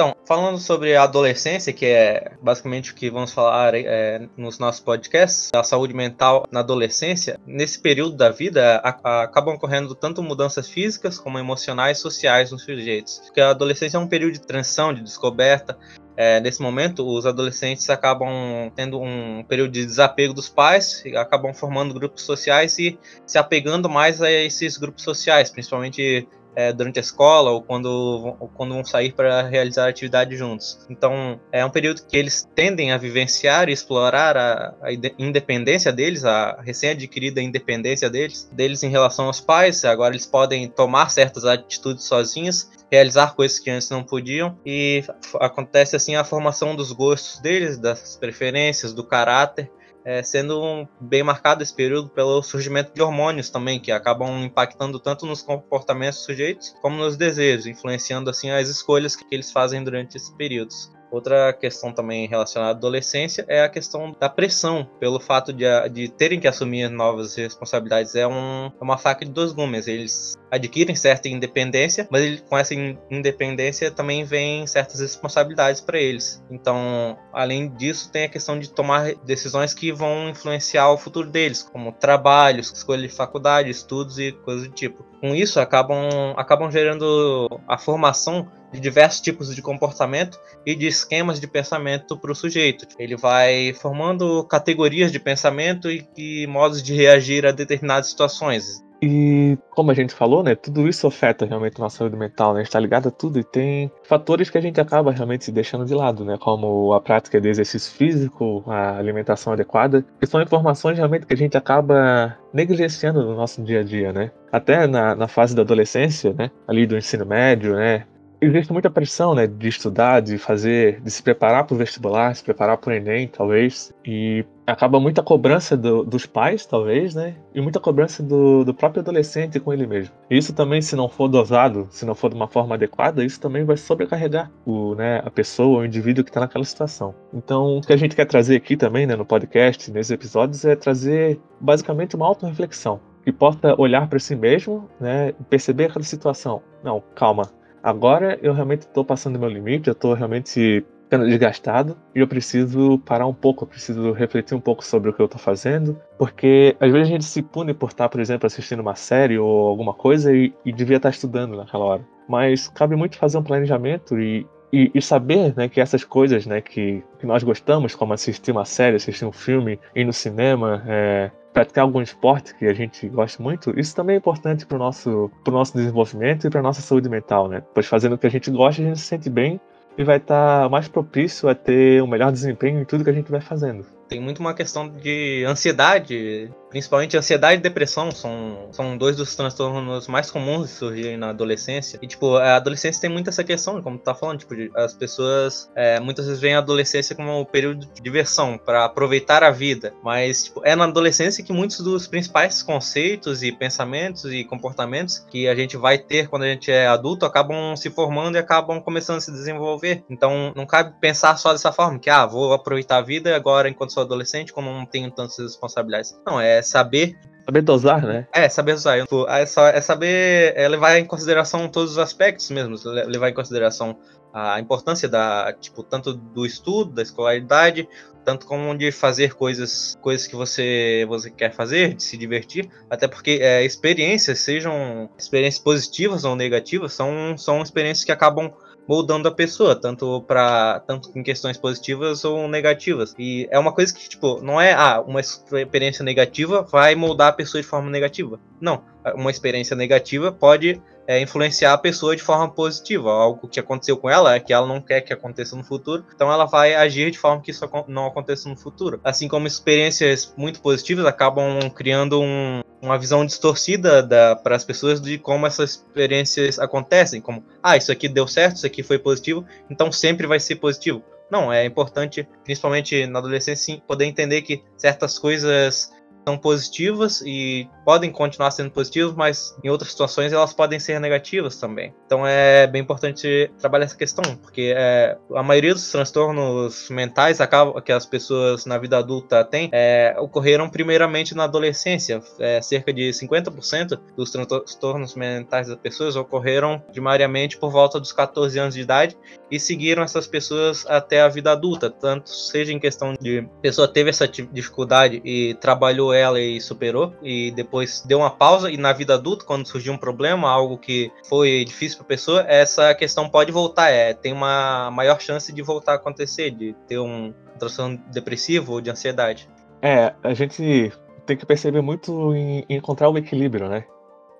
Então, 0.00 0.16
falando 0.24 0.56
sobre 0.56 0.96
a 0.96 1.02
adolescência, 1.02 1.74
que 1.74 1.84
é 1.84 2.32
basicamente 2.40 2.90
o 2.90 2.94
que 2.94 3.10
vamos 3.10 3.34
falar 3.34 3.74
é, 3.74 4.26
nos 4.34 4.58
nossos 4.58 4.80
podcasts, 4.80 5.50
a 5.54 5.62
saúde 5.62 5.92
mental 5.92 6.46
na 6.50 6.60
adolescência, 6.60 7.38
nesse 7.46 7.78
período 7.78 8.16
da 8.16 8.30
vida 8.30 8.80
a, 8.82 8.98
a, 9.04 9.22
acabam 9.24 9.56
ocorrendo 9.56 9.94
tanto 9.94 10.22
mudanças 10.22 10.70
físicas 10.70 11.18
como 11.18 11.38
emocionais 11.38 11.98
e 11.98 12.00
sociais 12.00 12.50
nos 12.50 12.62
sujeitos. 12.62 13.18
Porque 13.26 13.42
a 13.42 13.50
adolescência 13.50 13.98
é 13.98 14.00
um 14.00 14.08
período 14.08 14.32
de 14.32 14.40
transição, 14.40 14.94
de 14.94 15.02
descoberta, 15.02 15.76
é, 16.16 16.38
nesse 16.38 16.60
momento, 16.60 17.06
os 17.06 17.24
adolescentes 17.24 17.88
acabam 17.88 18.70
tendo 18.74 19.00
um 19.00 19.42
período 19.42 19.72
de 19.72 19.86
desapego 19.86 20.34
dos 20.34 20.50
pais, 20.50 21.02
acabam 21.16 21.54
formando 21.54 21.94
grupos 21.94 22.24
sociais 22.24 22.78
e 22.78 22.98
se 23.24 23.38
apegando 23.38 23.88
mais 23.88 24.20
a 24.20 24.30
esses 24.30 24.76
grupos 24.76 25.02
sociais, 25.02 25.48
principalmente 25.48 26.28
é, 26.54 26.72
durante 26.72 26.98
a 26.98 27.02
escola 27.02 27.50
ou 27.50 27.62
quando, 27.62 28.36
ou 28.38 28.48
quando 28.54 28.74
vão 28.74 28.84
sair 28.84 29.12
para 29.12 29.42
realizar 29.42 29.88
atividade 29.88 30.36
juntos. 30.36 30.86
Então, 30.88 31.40
é 31.52 31.64
um 31.64 31.70
período 31.70 32.02
que 32.02 32.16
eles 32.16 32.48
tendem 32.54 32.92
a 32.92 32.98
vivenciar 32.98 33.68
e 33.68 33.72
explorar 33.72 34.36
a, 34.36 34.74
a 34.82 34.92
independência 35.18 35.92
deles, 35.92 36.24
a 36.24 36.60
recém-adquirida 36.60 37.40
independência 37.40 38.10
deles, 38.10 38.48
deles 38.52 38.82
em 38.82 38.88
relação 38.88 39.26
aos 39.26 39.40
pais. 39.40 39.84
Agora 39.84 40.12
eles 40.12 40.26
podem 40.26 40.68
tomar 40.68 41.10
certas 41.10 41.44
atitudes 41.44 42.04
sozinhos, 42.04 42.70
realizar 42.90 43.34
coisas 43.34 43.58
que 43.58 43.70
antes 43.70 43.88
não 43.90 44.02
podiam 44.02 44.58
e 44.66 45.04
acontece 45.34 45.94
assim 45.94 46.16
a 46.16 46.24
formação 46.24 46.74
dos 46.74 46.92
gostos 46.92 47.40
deles, 47.40 47.78
das 47.78 48.16
preferências, 48.16 48.92
do 48.92 49.04
caráter 49.04 49.70
é, 50.04 50.22
sendo 50.22 50.88
bem 51.00 51.22
marcado 51.22 51.62
esse 51.62 51.74
período 51.74 52.08
pelo 52.08 52.42
surgimento 52.42 52.92
de 52.94 53.02
hormônios 53.02 53.50
também, 53.50 53.80
que 53.80 53.92
acabam 53.92 54.44
impactando 54.44 54.98
tanto 54.98 55.26
nos 55.26 55.42
comportamentos 55.42 56.18
dos 56.18 56.26
sujeitos 56.26 56.74
como 56.80 56.96
nos 56.96 57.16
desejos, 57.16 57.66
influenciando 57.66 58.30
assim 58.30 58.50
as 58.50 58.68
escolhas 58.68 59.16
que 59.16 59.24
eles 59.30 59.50
fazem 59.52 59.82
durante 59.82 60.16
esses 60.16 60.30
períodos. 60.30 60.90
Outra 61.10 61.52
questão 61.52 61.92
também 61.92 62.28
relacionada 62.28 62.72
à 62.72 62.76
adolescência 62.76 63.44
é 63.48 63.62
a 63.62 63.68
questão 63.68 64.14
da 64.18 64.28
pressão, 64.28 64.88
pelo 65.00 65.18
fato 65.18 65.52
de, 65.52 65.64
de 65.88 66.08
terem 66.08 66.38
que 66.38 66.46
assumir 66.46 66.88
novas 66.88 67.34
responsabilidades. 67.34 68.14
É, 68.14 68.26
um, 68.26 68.66
é 68.66 68.84
uma 68.84 68.96
faca 68.96 69.24
de 69.24 69.32
dois 69.32 69.52
gumes. 69.52 69.88
Eles 69.88 70.36
adquirem 70.50 70.96
certa 70.96 71.28
independência, 71.28 72.06
mas 72.10 72.22
ele, 72.22 72.38
com 72.38 72.58
essa 72.58 72.74
independência 73.10 73.90
também 73.90 74.24
vem 74.24 74.66
certas 74.66 75.00
responsabilidades 75.00 75.80
para 75.80 75.98
eles. 75.98 76.42
Então, 76.50 77.16
além 77.32 77.68
disso, 77.68 78.10
tem 78.10 78.24
a 78.24 78.28
questão 78.28 78.58
de 78.58 78.70
tomar 78.70 79.14
decisões 79.24 79.72
que 79.72 79.92
vão 79.92 80.28
influenciar 80.28 80.90
o 80.90 80.98
futuro 80.98 81.28
deles, 81.28 81.62
como 81.62 81.92
trabalho, 81.92 82.60
escolha 82.60 83.06
de 83.06 83.14
faculdade, 83.14 83.70
estudos 83.70 84.18
e 84.18 84.32
coisas 84.32 84.66
do 84.66 84.74
tipo. 84.74 85.04
Com 85.20 85.34
isso, 85.34 85.60
acabam, 85.60 86.34
acabam 86.36 86.70
gerando 86.70 87.60
a 87.68 87.78
formação 87.78 88.50
de 88.72 88.80
diversos 88.80 89.20
tipos 89.20 89.54
de 89.54 89.60
comportamento 89.60 90.38
e 90.64 90.74
de 90.74 90.86
esquemas 90.86 91.40
de 91.40 91.46
pensamento 91.46 92.16
para 92.16 92.32
o 92.32 92.34
sujeito. 92.34 92.86
Ele 92.98 93.16
vai 93.16 93.74
formando 93.74 94.44
categorias 94.44 95.10
de 95.10 95.18
pensamento 95.18 95.90
e, 95.90 96.06
e 96.16 96.46
modos 96.46 96.82
de 96.82 96.94
reagir 96.94 97.44
a 97.44 97.52
determinadas 97.52 98.08
situações. 98.08 98.82
E 99.02 99.56
como 99.70 99.90
a 99.90 99.94
gente 99.94 100.14
falou, 100.14 100.42
né, 100.42 100.54
tudo 100.54 100.86
isso 100.86 101.06
afeta 101.06 101.46
realmente 101.46 101.76
a 101.78 101.84
nossa 101.84 101.98
saúde 101.98 102.16
mental, 102.16 102.52
né? 102.52 102.62
Está 102.62 102.78
ligado 102.78 103.08
a 103.08 103.10
tudo 103.10 103.38
e 103.38 103.44
tem 103.44 103.90
fatores 104.04 104.50
que 104.50 104.58
a 104.58 104.60
gente 104.60 104.80
acaba 104.80 105.10
realmente 105.10 105.44
se 105.44 105.52
deixando 105.52 105.86
de 105.86 105.94
lado, 105.94 106.24
né? 106.24 106.36
Como 106.38 106.92
a 106.92 107.00
prática 107.00 107.40
de 107.40 107.48
exercício 107.48 107.92
físico, 107.92 108.62
a 108.66 108.98
alimentação 108.98 109.52
adequada, 109.52 110.04
que 110.18 110.26
são 110.26 110.42
informações 110.42 110.98
realmente 110.98 111.26
que 111.26 111.32
a 111.32 111.36
gente 111.36 111.56
acaba 111.56 112.36
negligenciando 112.52 113.24
no 113.24 113.34
nosso 113.34 113.62
dia 113.62 113.80
a 113.80 113.82
dia, 113.82 114.12
né? 114.12 114.30
Até 114.52 114.86
na, 114.86 115.14
na 115.14 115.28
fase 115.28 115.54
da 115.54 115.62
adolescência, 115.62 116.34
né? 116.34 116.50
Ali 116.68 116.86
do 116.86 116.96
ensino 116.96 117.24
médio, 117.24 117.76
né? 117.76 118.04
Existe 118.40 118.72
muita 118.72 118.90
pressão, 118.90 119.34
né, 119.34 119.46
de 119.46 119.68
estudar, 119.68 120.20
de 120.20 120.38
fazer, 120.38 121.00
de 121.00 121.10
se 121.10 121.22
preparar 121.22 121.64
para 121.64 121.74
o 121.74 121.78
vestibular, 121.78 122.34
se 122.34 122.42
preparar 122.42 122.78
para 122.78 122.90
o 122.90 122.92
Enem, 122.92 123.28
talvez, 123.28 123.92
e 124.04 124.44
acaba 124.66 125.00
muita 125.00 125.22
cobrança 125.22 125.76
do, 125.76 126.04
dos 126.04 126.26
pais, 126.26 126.64
talvez, 126.64 127.14
né, 127.14 127.36
e 127.54 127.60
muita 127.60 127.78
cobrança 127.78 128.22
do, 128.22 128.64
do 128.64 128.72
próprio 128.72 129.02
adolescente 129.02 129.60
com 129.60 129.72
ele 129.72 129.86
mesmo. 129.86 130.14
E 130.30 130.38
isso 130.38 130.54
também, 130.54 130.80
se 130.80 130.96
não 130.96 131.08
for 131.08 131.28
dosado, 131.28 131.86
se 131.90 132.06
não 132.06 132.14
for 132.14 132.30
de 132.30 132.36
uma 132.36 132.48
forma 132.48 132.74
adequada, 132.74 133.24
isso 133.24 133.40
também 133.40 133.64
vai 133.64 133.76
sobrecarregar 133.76 134.50
o, 134.64 134.94
né, 134.94 135.20
a 135.24 135.30
pessoa, 135.30 135.80
o 135.80 135.84
indivíduo 135.84 136.24
que 136.24 136.30
está 136.30 136.40
naquela 136.40 136.64
situação. 136.64 137.14
Então, 137.34 137.78
o 137.78 137.80
que 137.80 137.92
a 137.92 137.96
gente 137.96 138.16
quer 138.16 138.26
trazer 138.26 138.56
aqui 138.56 138.76
também, 138.76 139.06
né, 139.06 139.16
no 139.16 139.26
podcast, 139.26 139.90
nesses 139.90 140.10
episódios, 140.10 140.64
é 140.64 140.74
trazer 140.74 141.40
basicamente 141.60 142.16
uma 142.16 142.26
auto-reflexão 142.26 143.00
que 143.22 143.32
possa 143.32 143.74
olhar 143.78 144.08
para 144.08 144.18
si 144.18 144.34
mesmo, 144.34 144.88
né, 144.98 145.32
perceber 145.50 145.86
aquela 145.86 146.04
situação. 146.04 146.62
Não, 146.82 147.02
calma, 147.14 147.42
Agora 147.82 148.38
eu 148.42 148.52
realmente 148.52 148.82
estou 148.82 149.04
passando 149.04 149.38
meu 149.38 149.48
limite, 149.48 149.88
eu 149.88 149.92
estou 149.92 150.14
realmente 150.14 150.84
ficando 151.10 151.26
desgastado 151.26 151.96
e 152.14 152.20
eu 152.20 152.28
preciso 152.28 152.98
parar 153.00 153.26
um 153.26 153.34
pouco, 153.34 153.64
eu 153.64 153.68
preciso 153.68 154.12
refletir 154.12 154.54
um 154.54 154.60
pouco 154.60 154.84
sobre 154.84 155.10
o 155.10 155.12
que 155.12 155.20
eu 155.20 155.26
tô 155.26 155.38
fazendo, 155.38 156.00
porque 156.16 156.76
às 156.78 156.92
vezes 156.92 157.08
a 157.08 157.10
gente 157.10 157.24
se 157.24 157.42
pune 157.42 157.74
por 157.74 157.88
estar, 157.88 158.08
por 158.08 158.20
exemplo, 158.20 158.46
assistindo 158.46 158.80
uma 158.80 158.94
série 158.94 159.36
ou 159.36 159.66
alguma 159.66 159.92
coisa 159.92 160.32
e, 160.32 160.54
e 160.64 160.72
devia 160.72 160.98
estar 160.98 161.10
estudando 161.10 161.56
naquela 161.56 161.84
hora. 161.84 162.06
Mas 162.28 162.68
cabe 162.68 162.94
muito 162.94 163.18
fazer 163.18 163.38
um 163.38 163.42
planejamento 163.42 164.20
e, 164.20 164.46
e, 164.72 164.88
e, 164.94 165.02
saber 165.02 165.52
né, 165.56 165.68
que 165.68 165.80
essas 165.80 166.04
coisas 166.04 166.46
né, 166.46 166.60
que, 166.60 167.02
que, 167.18 167.26
nós 167.26 167.42
gostamos, 167.42 167.92
como 167.96 168.12
assistir 168.12 168.52
uma 168.52 168.64
série, 168.64 168.94
assistir 168.94 169.24
um 169.24 169.32
filme, 169.32 169.80
ir 169.96 170.04
no 170.04 170.12
cinema, 170.12 170.84
é, 170.86 171.30
praticar 171.52 171.84
algum 171.84 172.00
esporte 172.00 172.54
que 172.54 172.66
a 172.66 172.72
gente 172.72 173.08
gosta 173.08 173.42
muito, 173.42 173.78
isso 173.78 173.94
também 173.94 174.14
é 174.14 174.18
importante 174.18 174.64
para 174.64 174.76
o 174.76 174.78
nosso, 174.78 175.30
nosso 175.46 175.76
desenvolvimento 175.76 176.46
e 176.46 176.50
para 176.50 176.62
nossa 176.62 176.80
saúde 176.80 177.08
mental. 177.08 177.48
Né? 177.48 177.62
Pois 177.74 177.86
fazendo 177.86 178.14
o 178.14 178.18
que 178.18 178.26
a 178.26 178.30
gente 178.30 178.50
gosta, 178.50 178.82
a 178.82 178.84
gente 178.84 178.98
se 178.98 179.06
sente 179.06 179.28
bem 179.28 179.60
e 179.98 180.04
vai 180.04 180.18
estar 180.18 180.62
tá 180.62 180.68
mais 180.68 180.88
propício 180.88 181.48
a 181.48 181.54
ter 181.54 182.02
um 182.02 182.06
melhor 182.06 182.30
desempenho 182.30 182.80
em 182.80 182.84
tudo 182.84 183.04
que 183.04 183.10
a 183.10 183.14
gente 183.14 183.30
vai 183.30 183.40
fazendo. 183.40 183.84
Tem 184.10 184.20
muito 184.20 184.40
uma 184.40 184.52
questão 184.52 184.88
de 184.88 185.44
ansiedade 185.46 186.50
Principalmente 186.70 187.16
ansiedade 187.16 187.56
e 187.56 187.62
depressão 187.62 188.12
são, 188.12 188.68
são 188.70 188.96
dois 188.96 189.16
dos 189.16 189.34
transtornos 189.34 190.06
mais 190.06 190.30
comuns 190.30 190.68
de 190.68 190.76
surgirem 190.76 191.16
na 191.16 191.30
adolescência. 191.30 191.98
E, 192.00 192.06
tipo, 192.06 192.36
a 192.36 192.54
adolescência 192.54 193.00
tem 193.00 193.10
muito 193.10 193.28
essa 193.28 193.42
questão, 193.42 193.82
como 193.82 193.98
tu 193.98 194.04
tá 194.04 194.14
falando, 194.14 194.38
tipo, 194.38 194.54
as 194.76 194.94
pessoas 194.94 195.68
é, 195.74 195.98
muitas 195.98 196.26
vezes 196.26 196.40
veem 196.40 196.54
a 196.54 196.58
adolescência 196.58 197.16
como 197.16 197.40
um 197.40 197.44
período 197.44 197.86
de 197.86 198.00
diversão, 198.00 198.56
para 198.56 198.84
aproveitar 198.84 199.42
a 199.42 199.50
vida. 199.50 199.92
Mas, 200.02 200.44
tipo, 200.44 200.62
é 200.64 200.76
na 200.76 200.84
adolescência 200.84 201.42
que 201.42 201.52
muitos 201.52 201.80
dos 201.80 202.06
principais 202.06 202.62
conceitos 202.62 203.42
e 203.42 203.50
pensamentos 203.50 204.24
e 204.26 204.44
comportamentos 204.44 205.18
que 205.18 205.48
a 205.48 205.56
gente 205.56 205.76
vai 205.76 205.98
ter 205.98 206.28
quando 206.28 206.44
a 206.44 206.48
gente 206.48 206.70
é 206.70 206.86
adulto 206.86 207.26
acabam 207.26 207.74
se 207.74 207.90
formando 207.90 208.36
e 208.36 208.38
acabam 208.38 208.80
começando 208.80 209.16
a 209.16 209.20
se 209.20 209.32
desenvolver. 209.32 210.04
Então, 210.08 210.52
não 210.54 210.66
cabe 210.66 210.94
pensar 211.00 211.36
só 211.36 211.50
dessa 211.50 211.72
forma, 211.72 211.98
que, 211.98 212.08
ah, 212.08 212.26
vou 212.26 212.52
aproveitar 212.52 212.98
a 212.98 213.02
vida 213.02 213.34
agora 213.34 213.68
enquanto 213.68 213.92
sou 213.92 213.99
adolescente, 214.00 214.52
quando 214.52 214.66
não 214.66 214.86
tenho 214.86 215.10
tantas 215.10 215.38
responsabilidades. 215.38 216.18
Não, 216.26 216.40
é 216.40 216.62
saber 216.62 217.16
Saber 217.44 217.62
dosar, 217.62 218.06
né? 218.06 218.28
É, 218.32 218.48
saber 218.48 218.74
usar. 218.74 218.98
É, 218.98 219.04
é 219.42 219.80
saber 219.80 220.52
é 220.54 220.68
levar 220.68 220.98
em 220.98 221.04
consideração 221.04 221.68
todos 221.68 221.92
os 221.92 221.98
aspectos 221.98 222.48
mesmo. 222.50 222.76
Levar 222.84 223.30
em 223.30 223.34
consideração 223.34 223.98
a 224.32 224.60
importância 224.60 225.08
da, 225.08 225.52
tipo, 225.52 225.82
tanto 225.82 226.12
do 226.12 226.46
estudo, 226.46 226.92
da 226.92 227.02
escolaridade, 227.02 227.88
tanto 228.24 228.46
como 228.46 228.76
de 228.76 228.92
fazer 228.92 229.34
coisas, 229.34 229.98
coisas 230.00 230.26
que 230.26 230.36
você, 230.36 231.04
você 231.08 231.30
quer 231.30 231.52
fazer, 231.52 231.94
de 231.94 232.02
se 232.02 232.16
divertir. 232.16 232.70
Até 232.88 233.08
porque 233.08 233.40
é, 233.42 233.64
experiências, 233.64 234.38
sejam 234.38 235.10
experiências 235.18 235.62
positivas 235.62 236.24
ou 236.24 236.36
negativas, 236.36 236.92
são, 236.92 237.36
são 237.36 237.62
experiências 237.62 238.04
que 238.04 238.12
acabam 238.12 238.52
moldando 238.90 239.28
a 239.28 239.30
pessoa, 239.30 239.76
tanto 239.76 240.20
para 240.22 240.80
tanto 240.80 241.16
em 241.16 241.22
questões 241.22 241.56
positivas 241.56 242.24
ou 242.24 242.48
negativas. 242.48 243.14
E 243.16 243.46
é 243.48 243.56
uma 243.56 243.70
coisa 243.70 243.94
que, 243.94 244.08
tipo, 244.08 244.42
não 244.42 244.60
é 244.60 244.72
ah, 244.72 245.00
uma 245.06 245.20
experiência 245.20 246.04
negativa 246.04 246.62
vai 246.62 246.96
moldar 246.96 247.28
a 247.28 247.32
pessoa 247.32 247.62
de 247.62 247.68
forma 247.68 247.88
negativa. 247.88 248.40
Não, 248.60 248.82
uma 249.14 249.30
experiência 249.30 249.76
negativa 249.76 250.32
pode 250.32 250.82
é, 251.10 251.20
influenciar 251.20 251.72
a 251.72 251.78
pessoa 251.78 252.14
de 252.14 252.22
forma 252.22 252.48
positiva. 252.48 253.10
Algo 253.10 253.48
que 253.48 253.58
aconteceu 253.58 253.96
com 253.96 254.08
ela 254.08 254.36
é 254.36 254.38
que 254.38 254.52
ela 254.52 254.64
não 254.64 254.80
quer 254.80 255.00
que 255.00 255.12
aconteça 255.12 255.56
no 255.56 255.64
futuro, 255.64 256.04
então 256.14 256.30
ela 256.30 256.44
vai 256.44 256.72
agir 256.76 257.10
de 257.10 257.18
forma 257.18 257.42
que 257.42 257.50
isso 257.50 257.68
não 257.88 258.06
aconteça 258.06 258.48
no 258.48 258.56
futuro. 258.56 259.00
Assim 259.02 259.26
como 259.26 259.48
experiências 259.48 260.32
muito 260.36 260.60
positivas 260.60 261.04
acabam 261.04 261.68
criando 261.70 262.20
um, 262.20 262.62
uma 262.80 262.96
visão 262.96 263.26
distorcida 263.26 264.06
para 264.36 264.54
as 264.54 264.62
pessoas 264.62 265.00
de 265.00 265.18
como 265.18 265.48
essas 265.48 265.70
experiências 265.70 266.60
acontecem, 266.60 267.20
como 267.20 267.44
ah, 267.60 267.76
isso 267.76 267.90
aqui 267.90 268.08
deu 268.08 268.28
certo, 268.28 268.58
isso 268.58 268.66
aqui 268.66 268.84
foi 268.84 269.00
positivo, 269.00 269.44
então 269.68 269.90
sempre 269.90 270.28
vai 270.28 270.38
ser 270.38 270.56
positivo. 270.56 271.02
Não, 271.28 271.52
é 271.52 271.64
importante, 271.64 272.28
principalmente 272.44 273.04
na 273.06 273.18
adolescência, 273.18 273.74
sim, 273.74 273.82
poder 273.84 274.04
entender 274.04 274.42
que 274.42 274.62
certas 274.76 275.18
coisas 275.18 275.90
são 276.26 276.36
positivas 276.36 277.22
e 277.24 277.68
podem 277.84 278.10
continuar 278.10 278.50
sendo 278.50 278.70
positivas, 278.70 279.14
mas 279.14 279.56
em 279.64 279.68
outras 279.68 279.90
situações 279.90 280.32
elas 280.32 280.52
podem 280.52 280.78
ser 280.78 281.00
negativas 281.00 281.56
também. 281.56 281.94
Então 282.06 282.26
é 282.26 282.66
bem 282.66 282.82
importante 282.82 283.50
trabalhar 283.58 283.86
essa 283.86 283.96
questão, 283.96 284.36
porque 284.36 284.72
é, 284.76 285.16
a 285.34 285.42
maioria 285.42 285.74
dos 285.74 285.90
transtornos 285.90 286.88
mentais 286.90 287.38
que 287.84 287.92
as 287.92 288.06
pessoas 288.06 288.66
na 288.66 288.78
vida 288.78 288.98
adulta 288.98 289.44
têm 289.44 289.68
é, 289.72 290.14
ocorreram 290.18 290.68
primeiramente 290.68 291.34
na 291.34 291.44
adolescência. 291.44 292.22
É, 292.38 292.60
cerca 292.62 292.92
de 292.92 293.10
50% 293.10 293.98
dos 294.16 294.30
transtornos 294.30 295.14
mentais 295.14 295.68
das 295.68 295.76
pessoas 295.76 296.16
ocorreram 296.16 296.80
primariamente 296.92 297.58
por 297.58 297.70
volta 297.70 297.98
dos 297.98 298.12
14 298.12 298.58
anos 298.58 298.74
de 298.74 298.80
idade 298.80 299.16
e 299.50 299.58
seguiram 299.58 300.02
essas 300.02 300.26
pessoas 300.26 300.84
até 300.86 301.20
a 301.22 301.28
vida 301.28 301.52
adulta, 301.52 301.90
tanto 301.90 302.30
seja 302.30 302.72
em 302.72 302.78
questão 302.78 303.14
de 303.20 303.48
pessoa 303.62 303.88
teve 303.88 304.10
essa 304.10 304.28
dificuldade 304.28 305.20
e 305.24 305.54
trabalhou 305.54 306.09
ela 306.12 306.40
e 306.40 306.60
superou 306.60 307.14
e 307.22 307.50
depois 307.50 308.02
deu 308.06 308.18
uma 308.18 308.30
pausa 308.30 308.70
e 308.70 308.76
na 308.76 308.92
vida 308.92 309.14
adulta 309.14 309.44
quando 309.44 309.66
surgiu 309.66 309.92
um 309.92 309.98
problema, 309.98 310.50
algo 310.50 310.78
que 310.78 311.10
foi 311.28 311.64
difícil 311.64 311.98
para 311.98 312.04
a 312.04 312.08
pessoa, 312.08 312.44
essa 312.48 312.94
questão 312.94 313.28
pode 313.28 313.52
voltar, 313.52 313.90
é, 313.90 314.12
tem 314.14 314.32
uma 314.32 314.90
maior 314.90 315.20
chance 315.20 315.52
de 315.52 315.62
voltar 315.62 315.92
a 315.92 315.96
acontecer, 315.96 316.50
de 316.50 316.74
ter 316.86 316.98
um 316.98 317.32
transtorno 317.58 318.00
depressivo 318.12 318.72
ou 318.72 318.80
de 318.80 318.90
ansiedade. 318.90 319.48
É, 319.82 320.14
a 320.22 320.34
gente 320.34 320.92
tem 321.26 321.36
que 321.36 321.46
perceber 321.46 321.80
muito 321.80 322.34
em, 322.34 322.64
encontrar 322.68 323.08
o 323.08 323.16
equilíbrio, 323.16 323.68
né? 323.68 323.84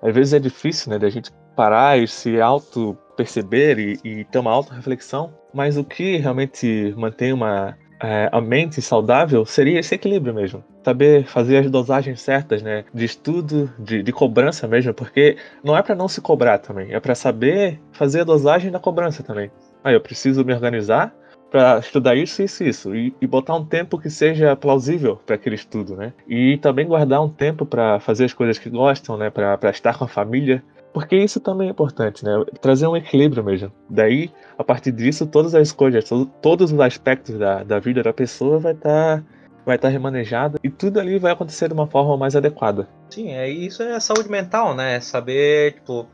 Às 0.01 0.13
vezes 0.13 0.33
é 0.33 0.39
difícil, 0.39 0.91
né, 0.91 0.99
da 0.99 1.09
gente 1.09 1.31
parar 1.55 1.97
e 1.97 2.07
se 2.07 2.41
auto 2.41 2.97
perceber 3.15 3.77
e, 3.77 3.99
e 4.03 4.25
ter 4.25 4.39
uma 4.39 4.51
auto-reflexão, 4.51 5.33
mas 5.53 5.77
o 5.77 5.83
que 5.83 6.17
realmente 6.17 6.93
mantém 6.97 7.31
uma 7.31 7.77
é, 8.01 8.29
a 8.31 8.41
mente 8.41 8.81
saudável 8.81 9.45
seria 9.45 9.79
esse 9.79 9.93
equilíbrio 9.93 10.33
mesmo. 10.33 10.63
Saber 10.83 11.25
fazer 11.25 11.57
as 11.57 11.69
dosagens 11.69 12.21
certas, 12.21 12.61
né? 12.61 12.83
De 12.93 13.05
estudo, 13.05 13.71
de, 13.77 14.01
de 14.01 14.11
cobrança 14.11 14.67
mesmo, 14.67 14.93
porque 14.93 15.37
não 15.63 15.77
é 15.77 15.83
para 15.83 15.95
não 15.95 16.07
se 16.07 16.19
cobrar 16.19 16.57
também, 16.57 16.93
é 16.93 16.99
para 16.99 17.13
saber 17.13 17.79
fazer 17.91 18.21
a 18.21 18.23
dosagem 18.23 18.71
da 18.71 18.79
cobrança 18.79 19.21
também. 19.21 19.51
Aí 19.83 19.93
eu 19.93 20.01
preciso 20.01 20.43
me 20.43 20.53
organizar 20.53 21.13
para 21.51 21.79
estudar 21.79 22.15
isso, 22.15 22.41
isso, 22.41 22.63
isso, 22.63 22.95
e, 22.95 23.13
e, 23.19 23.27
botar 23.27 23.55
um 23.55 23.65
tempo 23.65 23.99
que 23.99 24.09
seja 24.09 24.55
plausível 24.55 25.17
para 25.25 25.35
aquele 25.35 25.55
estudo, 25.55 25.97
né? 25.97 26.13
E 26.25 26.57
também 26.57 26.87
guardar 26.87 27.21
um 27.21 27.27
tempo 27.27 27.65
para 27.65 27.99
fazer 27.99 28.23
as 28.23 28.33
coisas 28.33 28.57
que 28.57 28.69
gostam, 28.69 29.17
né? 29.17 29.29
Para 29.29 29.69
estar 29.69 29.97
com 29.97 30.05
a 30.05 30.07
família, 30.07 30.63
porque 30.93 31.15
isso 31.15 31.39
também 31.39 31.67
é 31.67 31.71
importante, 31.71 32.23
né? 32.23 32.31
Trazer 32.61 32.87
um 32.87 32.95
equilíbrio 32.95 33.43
mesmo. 33.43 33.71
Daí, 33.89 34.31
a 34.57 34.63
partir 34.63 34.91
disso, 34.91 35.25
todas 35.25 35.55
as 35.55 35.71
coisas, 35.71 36.09
todos 36.41 36.71
os 36.71 36.79
aspectos 36.79 37.37
da, 37.37 37.63
da 37.63 37.79
vida 37.79 38.03
da 38.03 38.13
pessoa 38.13 38.59
vai 38.59 38.73
estar 38.73 39.19
tá, 39.19 39.23
vai 39.65 39.77
tá 39.77 39.87
remanejado 39.87 40.59
e 40.63 40.69
tudo 40.69 40.99
ali 40.99 41.17
vai 41.17 41.31
acontecer 41.31 41.67
de 41.67 41.73
uma 41.73 41.87
forma 41.87 42.17
mais 42.17 42.35
adequada. 42.35 42.87
Sim, 43.09 43.31
é 43.31 43.49
isso 43.49 43.83
é 43.83 43.99
saúde 43.99 44.29
mental, 44.29 44.75
né? 44.75 44.99
Saber, 44.99 45.73
tipo, 45.73 46.07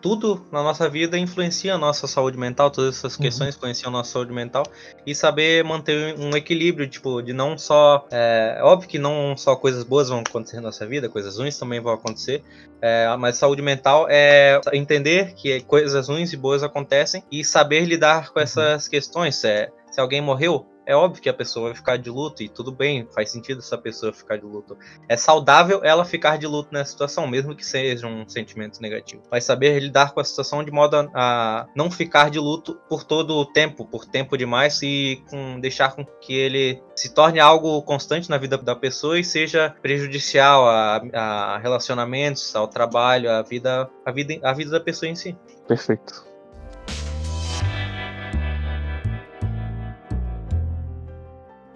tudo 0.00 0.46
na 0.50 0.62
nossa 0.62 0.88
vida 0.88 1.18
influencia 1.18 1.74
a 1.74 1.78
nossa 1.78 2.06
saúde 2.06 2.38
mental, 2.38 2.70
todas 2.70 2.96
essas 2.96 3.14
uhum. 3.14 3.22
questões 3.22 3.54
uhum. 3.54 3.58
influenciam 3.58 3.88
a 3.88 3.92
nossa 3.92 4.12
saúde 4.12 4.32
mental 4.32 4.64
e 5.06 5.14
saber 5.14 5.64
manter 5.64 6.18
um 6.18 6.36
equilíbrio, 6.36 6.88
tipo, 6.88 7.22
de 7.22 7.32
não 7.32 7.58
só. 7.58 8.06
É, 8.10 8.58
óbvio 8.62 8.88
que 8.88 8.98
não 8.98 9.36
só 9.36 9.56
coisas 9.56 9.84
boas 9.84 10.08
vão 10.08 10.20
acontecer 10.20 10.56
na 10.56 10.62
nossa 10.62 10.86
vida, 10.86 11.08
coisas 11.08 11.38
ruins 11.38 11.58
também 11.58 11.80
vão 11.80 11.92
acontecer, 11.92 12.42
é, 12.80 13.14
mas 13.18 13.36
saúde 13.36 13.62
mental 13.62 14.06
é 14.08 14.60
entender 14.72 15.34
que 15.34 15.60
coisas 15.62 16.08
ruins 16.08 16.32
e 16.32 16.36
boas 16.36 16.62
acontecem 16.62 17.22
e 17.30 17.44
saber 17.44 17.84
lidar 17.84 18.30
com 18.30 18.38
uhum. 18.38 18.44
essas 18.44 18.84
uhum. 18.84 18.90
questões. 18.90 19.44
É, 19.44 19.70
se 19.90 20.00
alguém 20.00 20.20
morreu, 20.20 20.66
é 20.88 20.96
óbvio 20.96 21.22
que 21.22 21.28
a 21.28 21.34
pessoa 21.34 21.66
vai 21.66 21.74
ficar 21.74 21.98
de 21.98 22.08
luto 22.08 22.42
e 22.42 22.48
tudo 22.48 22.72
bem, 22.72 23.06
faz 23.14 23.30
sentido 23.30 23.58
essa 23.58 23.76
pessoa 23.76 24.10
ficar 24.10 24.38
de 24.38 24.46
luto. 24.46 24.74
É 25.06 25.18
saudável 25.18 25.82
ela 25.84 26.02
ficar 26.02 26.38
de 26.38 26.46
luto 26.46 26.70
nessa 26.72 26.92
situação, 26.92 27.26
mesmo 27.26 27.54
que 27.54 27.64
seja 27.64 28.06
um 28.06 28.26
sentimento 28.26 28.80
negativo. 28.80 29.22
Vai 29.30 29.42
saber 29.42 29.78
lidar 29.80 30.14
com 30.14 30.20
a 30.20 30.24
situação 30.24 30.64
de 30.64 30.70
modo 30.70 30.96
a, 30.96 31.10
a 31.14 31.66
não 31.76 31.90
ficar 31.90 32.30
de 32.30 32.38
luto 32.38 32.80
por 32.88 33.04
todo 33.04 33.34
o 33.34 33.44
tempo, 33.44 33.84
por 33.84 34.06
tempo 34.06 34.38
demais 34.38 34.80
e 34.82 35.22
com, 35.28 35.60
deixar 35.60 35.94
com 35.94 36.06
que 36.06 36.32
ele 36.32 36.82
se 36.96 37.12
torne 37.12 37.38
algo 37.38 37.82
constante 37.82 38.30
na 38.30 38.38
vida 38.38 38.56
da 38.56 38.74
pessoa 38.74 39.18
e 39.20 39.24
seja 39.24 39.76
prejudicial 39.82 40.66
a, 40.66 41.02
a 41.12 41.58
relacionamentos, 41.58 42.56
ao 42.56 42.66
trabalho, 42.66 43.30
à 43.30 43.42
vida, 43.42 43.90
à 44.06 44.10
vida, 44.10 44.38
à 44.42 44.54
vida 44.54 44.70
da 44.70 44.80
pessoa 44.80 45.10
em 45.10 45.14
si. 45.14 45.36
Perfeito. 45.66 46.27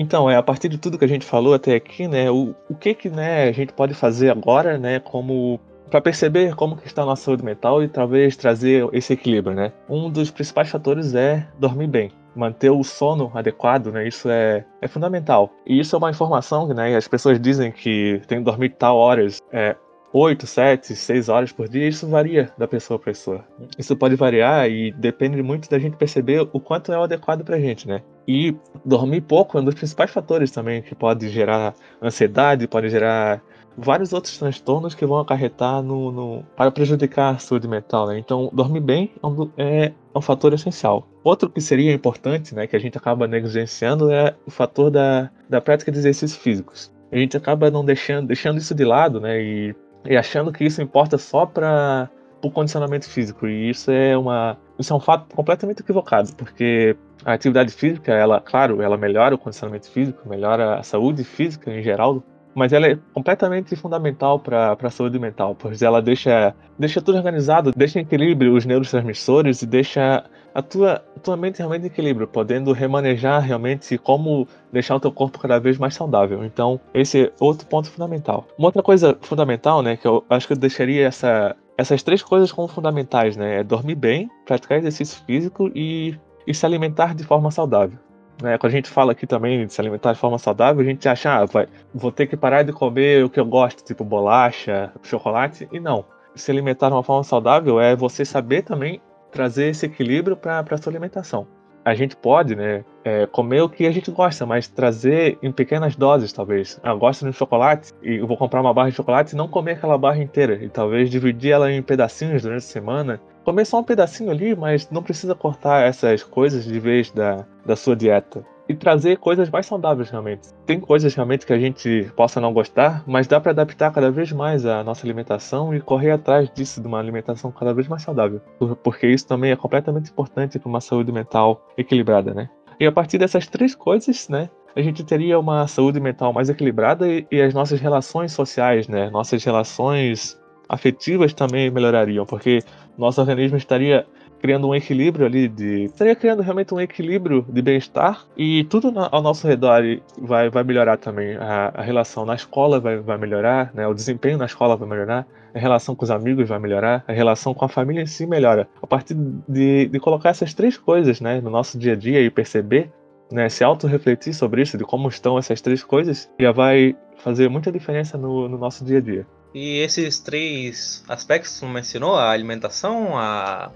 Então, 0.03 0.29
é 0.29 0.35
a 0.35 0.43
partir 0.43 0.69
de 0.69 0.79
tudo 0.79 0.99
que 0.99 1.05
a 1.05 1.09
gente 1.09 1.25
falou 1.25 1.55
até 1.55 1.77
aqui, 1.77 2.09
né, 2.09 2.29
o, 2.29 2.57
o 2.69 2.75
que 2.75 2.93
que, 2.93 3.09
né, 3.09 3.49
a 3.49 3.53
gente 3.53 3.73
pode 3.73 3.95
fazer 3.95 4.31
agora, 4.31 4.77
né, 4.77 4.99
como 4.99 5.61
para 5.89 6.01
perceber 6.01 6.57
como 6.57 6.77
que 6.77 6.89
está 6.89 7.03
a 7.03 7.07
nossa 7.07 7.23
saúde 7.23 7.45
mental 7.45 7.85
e 7.85 7.89
talvez 7.89 8.37
trazer 8.37 8.89
esse 8.93 9.13
equilíbrio, 9.13 9.55
né? 9.55 9.73
Um 9.89 10.11
dos 10.11 10.31
principais 10.31 10.71
fatores 10.71 11.15
é 11.15 11.47
dormir 11.57 11.87
bem, 11.87 12.11
manter 12.35 12.71
o 12.71 12.83
sono 12.83 13.31
adequado, 13.35 13.93
né? 13.93 14.09
Isso 14.09 14.29
é, 14.29 14.65
é 14.81 14.89
fundamental. 14.89 15.53
E 15.67 15.79
isso 15.79 15.95
é 15.95 15.99
uma 15.99 16.11
informação 16.11 16.67
que, 16.67 16.75
né, 16.75 16.97
as 16.97 17.07
pessoas 17.07 17.39
dizem 17.39 17.71
que 17.71 18.21
tem 18.27 18.39
que 18.39 18.45
dormir 18.45 18.71
tal 18.71 18.97
horas. 18.97 19.39
É, 19.53 19.77
8, 20.13 20.47
7, 20.47 20.95
6 20.95 21.29
horas 21.29 21.53
por 21.53 21.69
dia, 21.69 21.89
isso 21.89 22.07
varia 22.07 22.53
da 22.59 22.69
pessoa 22.69 22.99
para 22.99 23.13
pessoa. 23.13 23.45
Isso 23.79 23.97
pode 23.97 24.15
variar 24.15 24.69
e 24.69 24.93
depende 24.93 25.43
muito 25.43 25.71
da 25.71 25.79
gente 25.79 25.97
perceber 25.97 26.47
o 26.53 26.61
quanto 26.61 26.93
é 26.93 26.99
o 26.99 27.03
adequado 27.03 27.45
pra 27.45 27.59
gente, 27.59 27.89
né? 27.89 28.03
E 28.29 28.55
dormir 28.85 29.23
pouco 29.23 29.57
é 29.57 29.61
um 29.61 29.65
dos 29.65 29.75
principais 29.75 30.11
fatores 30.11 30.51
também 30.51 30.83
que 30.83 30.95
pode 30.95 31.29
gerar 31.29 31.75
ansiedade, 32.03 32.69
pode 32.69 32.91
gerar 32.91 33.43
vários 33.77 34.13
outros 34.13 34.37
transtornos 34.37 34.95
que 34.95 35.07
vão 35.07 35.19
acarretar 35.19 35.83
no, 35.83 36.13
no 36.13 36.45
para 36.57 36.71
prejudicar 36.71 37.35
a 37.35 37.39
saúde 37.39 37.67
mental, 37.67 38.07
né? 38.07 38.19
Então, 38.19 38.51
dormir 38.53 38.81
bem 38.81 39.13
é 39.23 39.27
um, 39.27 39.51
é 39.57 39.93
um, 40.15 40.21
fator 40.21 40.53
essencial. 40.53 41.09
Outro 41.25 41.49
que 41.49 41.61
seria 41.61 41.93
importante, 41.93 42.55
né, 42.55 42.67
que 42.67 42.77
a 42.77 42.79
gente 42.79 42.99
acaba 42.99 43.27
negligenciando 43.27 44.11
é 44.11 44.35
o 44.47 44.51
fator 44.51 44.91
da, 44.91 45.31
da 45.49 45.61
prática 45.61 45.91
de 45.91 45.99
exercícios 45.99 46.37
físicos. 46.37 46.93
A 47.11 47.17
gente 47.17 47.37
acaba 47.37 47.71
não 47.71 47.85
deixando, 47.85 48.27
deixando 48.27 48.59
isso 48.59 48.75
de 48.75 48.85
lado, 48.85 49.21
né, 49.21 49.41
e, 49.43 49.75
e 50.05 50.17
achando 50.17 50.53
que 50.53 50.65
isso 50.65 50.83
importa 50.83 51.19
só 51.19 51.47
para 51.47 52.11
o 52.43 52.51
condicionamento 52.51 53.09
físico. 53.09 53.47
E 53.47 53.71
isso 53.71 53.91
é 53.91 54.17
uma 54.17 54.59
isso 54.79 54.93
é 54.93 54.97
um 54.97 55.01
fato 55.01 55.35
completamente 55.35 55.81
equivocado, 55.81 56.35
porque 56.35 56.97
a 57.25 57.35
atividade 57.35 57.73
física, 57.73 58.13
ela, 58.13 58.41
claro, 58.41 58.83
ela 58.83 58.97
melhora 58.97 59.35
o 59.35 59.39
condicionamento 59.39 59.89
físico, 59.91 60.29
melhora 60.29 60.77
a 60.79 60.83
saúde 60.83 61.23
física 61.23 61.71
em 61.71 61.83
geral 61.83 62.23
mas 62.55 62.73
ela 62.73 62.87
é 62.87 62.99
completamente 63.13 63.75
fundamental 63.77 64.39
para 64.39 64.77
a 64.81 64.91
saúde 64.91 65.19
mental, 65.19 65.55
pois 65.59 65.83
ela 65.83 66.01
deixa, 66.01 66.55
deixa 66.79 67.01
tudo 67.01 67.17
organizado, 67.17 67.73
deixa 67.77 67.99
em 67.99 68.03
equilíbrio 68.03 68.55
os 68.55 68.65
neurotransmissores 68.65 69.63
e 69.63 69.67
deixa 69.67 70.25
a 70.55 70.63
tua, 70.63 71.03
a 71.17 71.21
tua 71.21 71.37
mente 71.37 71.59
realmente 71.59 71.85
em 71.85 71.87
equilíbrio, 71.87 72.27
podendo 72.27 72.73
remanejar 72.73 73.41
realmente 73.43 73.97
como 73.99 74.47
deixar 74.71 74.97
o 74.97 75.01
teu 75.01 75.11
corpo 75.11 75.39
cada 75.39 75.59
vez 75.59 75.79
mais 75.79 75.95
saudável. 75.95 76.45
Então, 76.45 76.81
esse 76.93 77.25
é 77.25 77.33
outro 77.41 77.67
ponto 77.67 77.91
fundamental. 77.91 78.47
Uma 78.59 78.69
outra 78.69 78.83
coisa 78.83 79.17
fundamental, 79.21 79.83
né, 79.83 79.97
que 79.97 80.07
eu 80.07 80.25
acho 80.29 80.47
que 80.47 80.53
eu 80.53 80.57
deixaria 80.57 81.07
essa, 81.07 81.57
essas 81.77 82.03
três 82.03 82.23
coisas 82.23 82.53
como 82.53 82.69
fundamentais, 82.69 83.37
né, 83.37 83.61
é 83.61 83.65
dormir 83.65 83.95
bem, 83.95 84.31
praticar 84.45 84.79
exercício 84.79 85.23
físico 85.25 85.71
e, 85.75 86.19
e 86.47 86.55
se 86.55 86.67
alimentar 86.67 87.15
de 87.15 87.25
forma 87.25 87.51
saudável. 87.51 87.99
Né? 88.41 88.57
Quando 88.59 88.73
a 88.73 88.77
gente 88.77 88.89
fala 88.89 89.13
aqui 89.13 89.27
também 89.27 89.67
de 89.67 89.73
se 89.73 89.81
alimentar 89.81 90.13
de 90.13 90.19
forma 90.19 90.39
saudável, 90.39 90.81
a 90.81 90.85
gente 90.85 91.09
acha, 91.09 91.33
ah, 91.33 91.45
vai, 91.45 91.67
vou 91.95 92.13
ter 92.13 92.27
que 92.27 92.37
parar 92.37 92.63
de 92.63 92.73
comer 92.73 93.25
o 93.25 93.31
que 93.31 93.41
eu 93.41 93.45
gosto, 93.45 93.85
tipo 93.85 94.05
bolacha, 94.05 94.93
chocolate, 95.03 95.69
e 95.73 95.79
não. 95.79 96.05
Se 96.35 96.51
alimentar 96.51 96.89
de 96.89 96.95
uma 96.95 97.03
forma 97.03 97.25
saudável 97.25 97.81
é 97.81 97.95
você 97.95 98.25
saber 98.25 98.63
também 98.63 99.01
trazer 99.31 99.71
esse 99.71 99.87
equilíbrio 99.87 100.37
para 100.37 100.61
a 100.61 100.79
sua 100.79 100.93
alimentação. 100.93 101.47
A 101.85 101.95
gente 101.95 102.15
pode, 102.15 102.55
né, 102.55 102.85
é, 103.05 103.27
comer 103.27 103.61
o 103.61 103.69
que 103.69 103.87
a 103.87 103.91
gente 103.91 104.09
gosta, 104.11 104.47
mas 104.47 104.69
trazer 104.69 105.37
em 105.43 105.51
pequenas 105.51 105.97
doses, 105.97 106.33
talvez. 106.33 106.79
Ah, 106.83 106.91
eu 106.91 106.99
gosto 106.99 107.29
de 107.29 107.33
chocolate 107.33 107.93
e 108.03 108.17
eu 108.17 108.27
vou 108.27 108.37
comprar 108.37 108.61
uma 108.61 108.73
barra 108.73 108.91
de 108.91 108.95
chocolate 108.95 109.35
e 109.35 109.37
não 109.37 109.49
comer 109.49 109.73
aquela 109.73 109.99
barra 109.99 110.23
inteira. 110.23 110.55
E 110.63 110.69
talvez 110.69 111.11
dividir 111.11 111.51
ela 111.51 111.73
em 111.73 111.83
pedacinhos 111.83 112.43
durante 112.43 112.59
a 112.59 112.61
semana 112.61 113.21
comer 113.45 113.65
só 113.65 113.81
um 113.81 113.85
pedacinho 113.85 114.31
ali, 114.31 114.55
mas 114.55 114.89
não 114.91 115.03
precisa 115.03 115.35
cortar 115.35 115.87
essas 115.87 116.23
coisas 116.23 116.65
de 116.65 116.79
vez 116.79 117.11
da, 117.11 117.45
da 117.65 117.77
sua 117.77 117.97
dieta. 117.97 118.45
E 118.69 118.75
trazer 118.75 119.19
coisas 119.19 119.51
mais 119.51 119.67
saudáveis 119.67 120.09
realmente. 120.09 120.49
Tem 120.65 120.79
coisas 120.79 121.15
realmente 121.15 121.45
que 121.45 121.53
a 121.53 121.59
gente 121.59 122.11
possa 122.17 122.41
não 122.41 122.53
gostar, 122.55 123.03
mas 123.07 123.27
dá 123.27 123.41
para 123.41 123.51
adaptar 123.51 123.93
cada 123.93 124.11
vez 124.11 124.33
mais 124.33 124.65
a 124.65 124.85
nossa 124.85 125.05
alimentação 125.05 125.75
e 125.75 125.81
correr 125.81 126.13
atrás 126.13 126.49
disso, 126.55 126.81
de 126.81 126.87
uma 126.87 126.99
alimentação 126.99 127.51
cada 127.51 127.75
vez 127.75 127.89
mais 127.89 128.03
saudável. 128.03 128.41
Porque 128.83 129.09
isso 129.09 129.27
também 129.27 129.51
é 129.51 129.57
completamente 129.57 130.11
importante 130.11 130.59
para 130.59 130.69
uma 130.69 130.81
saúde 130.81 131.13
mental 131.13 131.67
equilibrada, 131.77 132.33
né? 132.33 132.49
E 132.79 132.87
a 132.87 132.93
partir 132.93 133.19
dessas 133.19 133.47
três 133.47 133.75
coisas, 133.75 134.29
né, 134.29 134.49
a 134.75 134.81
gente 134.81 135.05
teria 135.05 135.39
uma 135.39 135.67
saúde 135.67 136.01
mental 136.01 136.33
mais 136.33 136.49
equilibrada 136.49 137.07
e, 137.07 137.27
e, 137.31 137.41
as 137.41 137.53
nossas 137.53 137.81
relações 137.81 138.33
sociais, 138.33 138.89
né, 138.89 139.11
nossas 139.11 139.45
relações 139.45 140.41
afetivas 140.73 141.35
também 141.35 141.71
melhorariam, 141.71 142.25
porque 142.25 142.61
nosso 142.97 143.21
organismo 143.21 143.59
estaria 143.59 144.07
criando 144.41 144.67
um 144.67 144.75
equilíbrio 144.75 145.27
ali 145.27 145.47
de. 145.47 145.85
estaria 145.85 146.17
criando 146.17 146.43
realmente 146.43 146.75
um 146.75 146.81
equilíbrio 146.81 147.47
de 147.49 147.63
bem-estar 147.63 148.27
e 148.37 148.65
tudo 148.65 148.93
ao 149.13 149.23
nosso 149.23 149.47
redor 149.47 149.83
vai, 150.19 150.51
vai 150.51 150.65
melhorar 150.65 150.97
também. 150.97 151.37
A, 151.37 151.73
a 151.75 151.83
relação 151.83 152.25
na 152.25 152.35
escola 152.35 152.81
vai, 152.81 152.97
vai 152.97 153.19
melhorar, 153.19 153.71
né? 153.75 153.87
o 153.87 153.95
desempenho 153.95 154.39
na 154.39 154.47
escola 154.47 154.77
vai 154.77 154.89
melhorar, 154.89 155.27
a 155.55 155.59
relação 155.59 155.95
com 155.95 156.05
os 156.05 156.11
amigos 156.11 156.49
vai 156.49 156.59
melhorar, 156.59 157.05
a 157.07 157.13
relação 157.13 157.55
com 157.55 157.65
a 157.65 157.69
família 157.69 158.03
em 158.03 158.07
si 158.07 158.27
melhora. 158.27 158.67
A 158.83 158.87
partir 158.87 159.15
de, 159.47 159.87
de 159.87 160.01
colocar 160.01 160.31
essas 160.31 160.55
três 160.55 160.77
coisas 160.77 161.21
né, 161.21 161.41
no 161.41 161.51
nosso 161.51 161.79
dia 161.79 161.93
a 161.93 161.97
dia 161.97 162.21
e 162.21 162.31
perceber, 162.31 162.91
né, 163.31 163.49
se 163.49 163.63
auto-refletir 163.63 164.35
sobre 164.35 164.63
isso, 164.63 164.77
de 164.77 164.85
como 164.85 165.09
estão 165.09 165.39
essas 165.39 165.61
três 165.61 165.85
coisas, 165.85 166.29
já 166.41 166.51
vai 166.51 166.97
fazer 167.19 167.49
muita 167.49 167.71
diferença 167.71 168.19
no, 168.19 168.49
no 168.49 168.59
nosso 168.59 168.85
dia 168.85 168.99
a 168.99 169.01
dia. 169.01 169.27
E 169.55 169.79
esses 169.81 170.19
três 170.19 171.05
aspectos 171.09 171.53
que 171.53 171.61
você 171.61 171.67
mencionou, 171.67 172.17
a 172.17 172.31
alimentação, 172.31 173.19
a, 173.19 173.71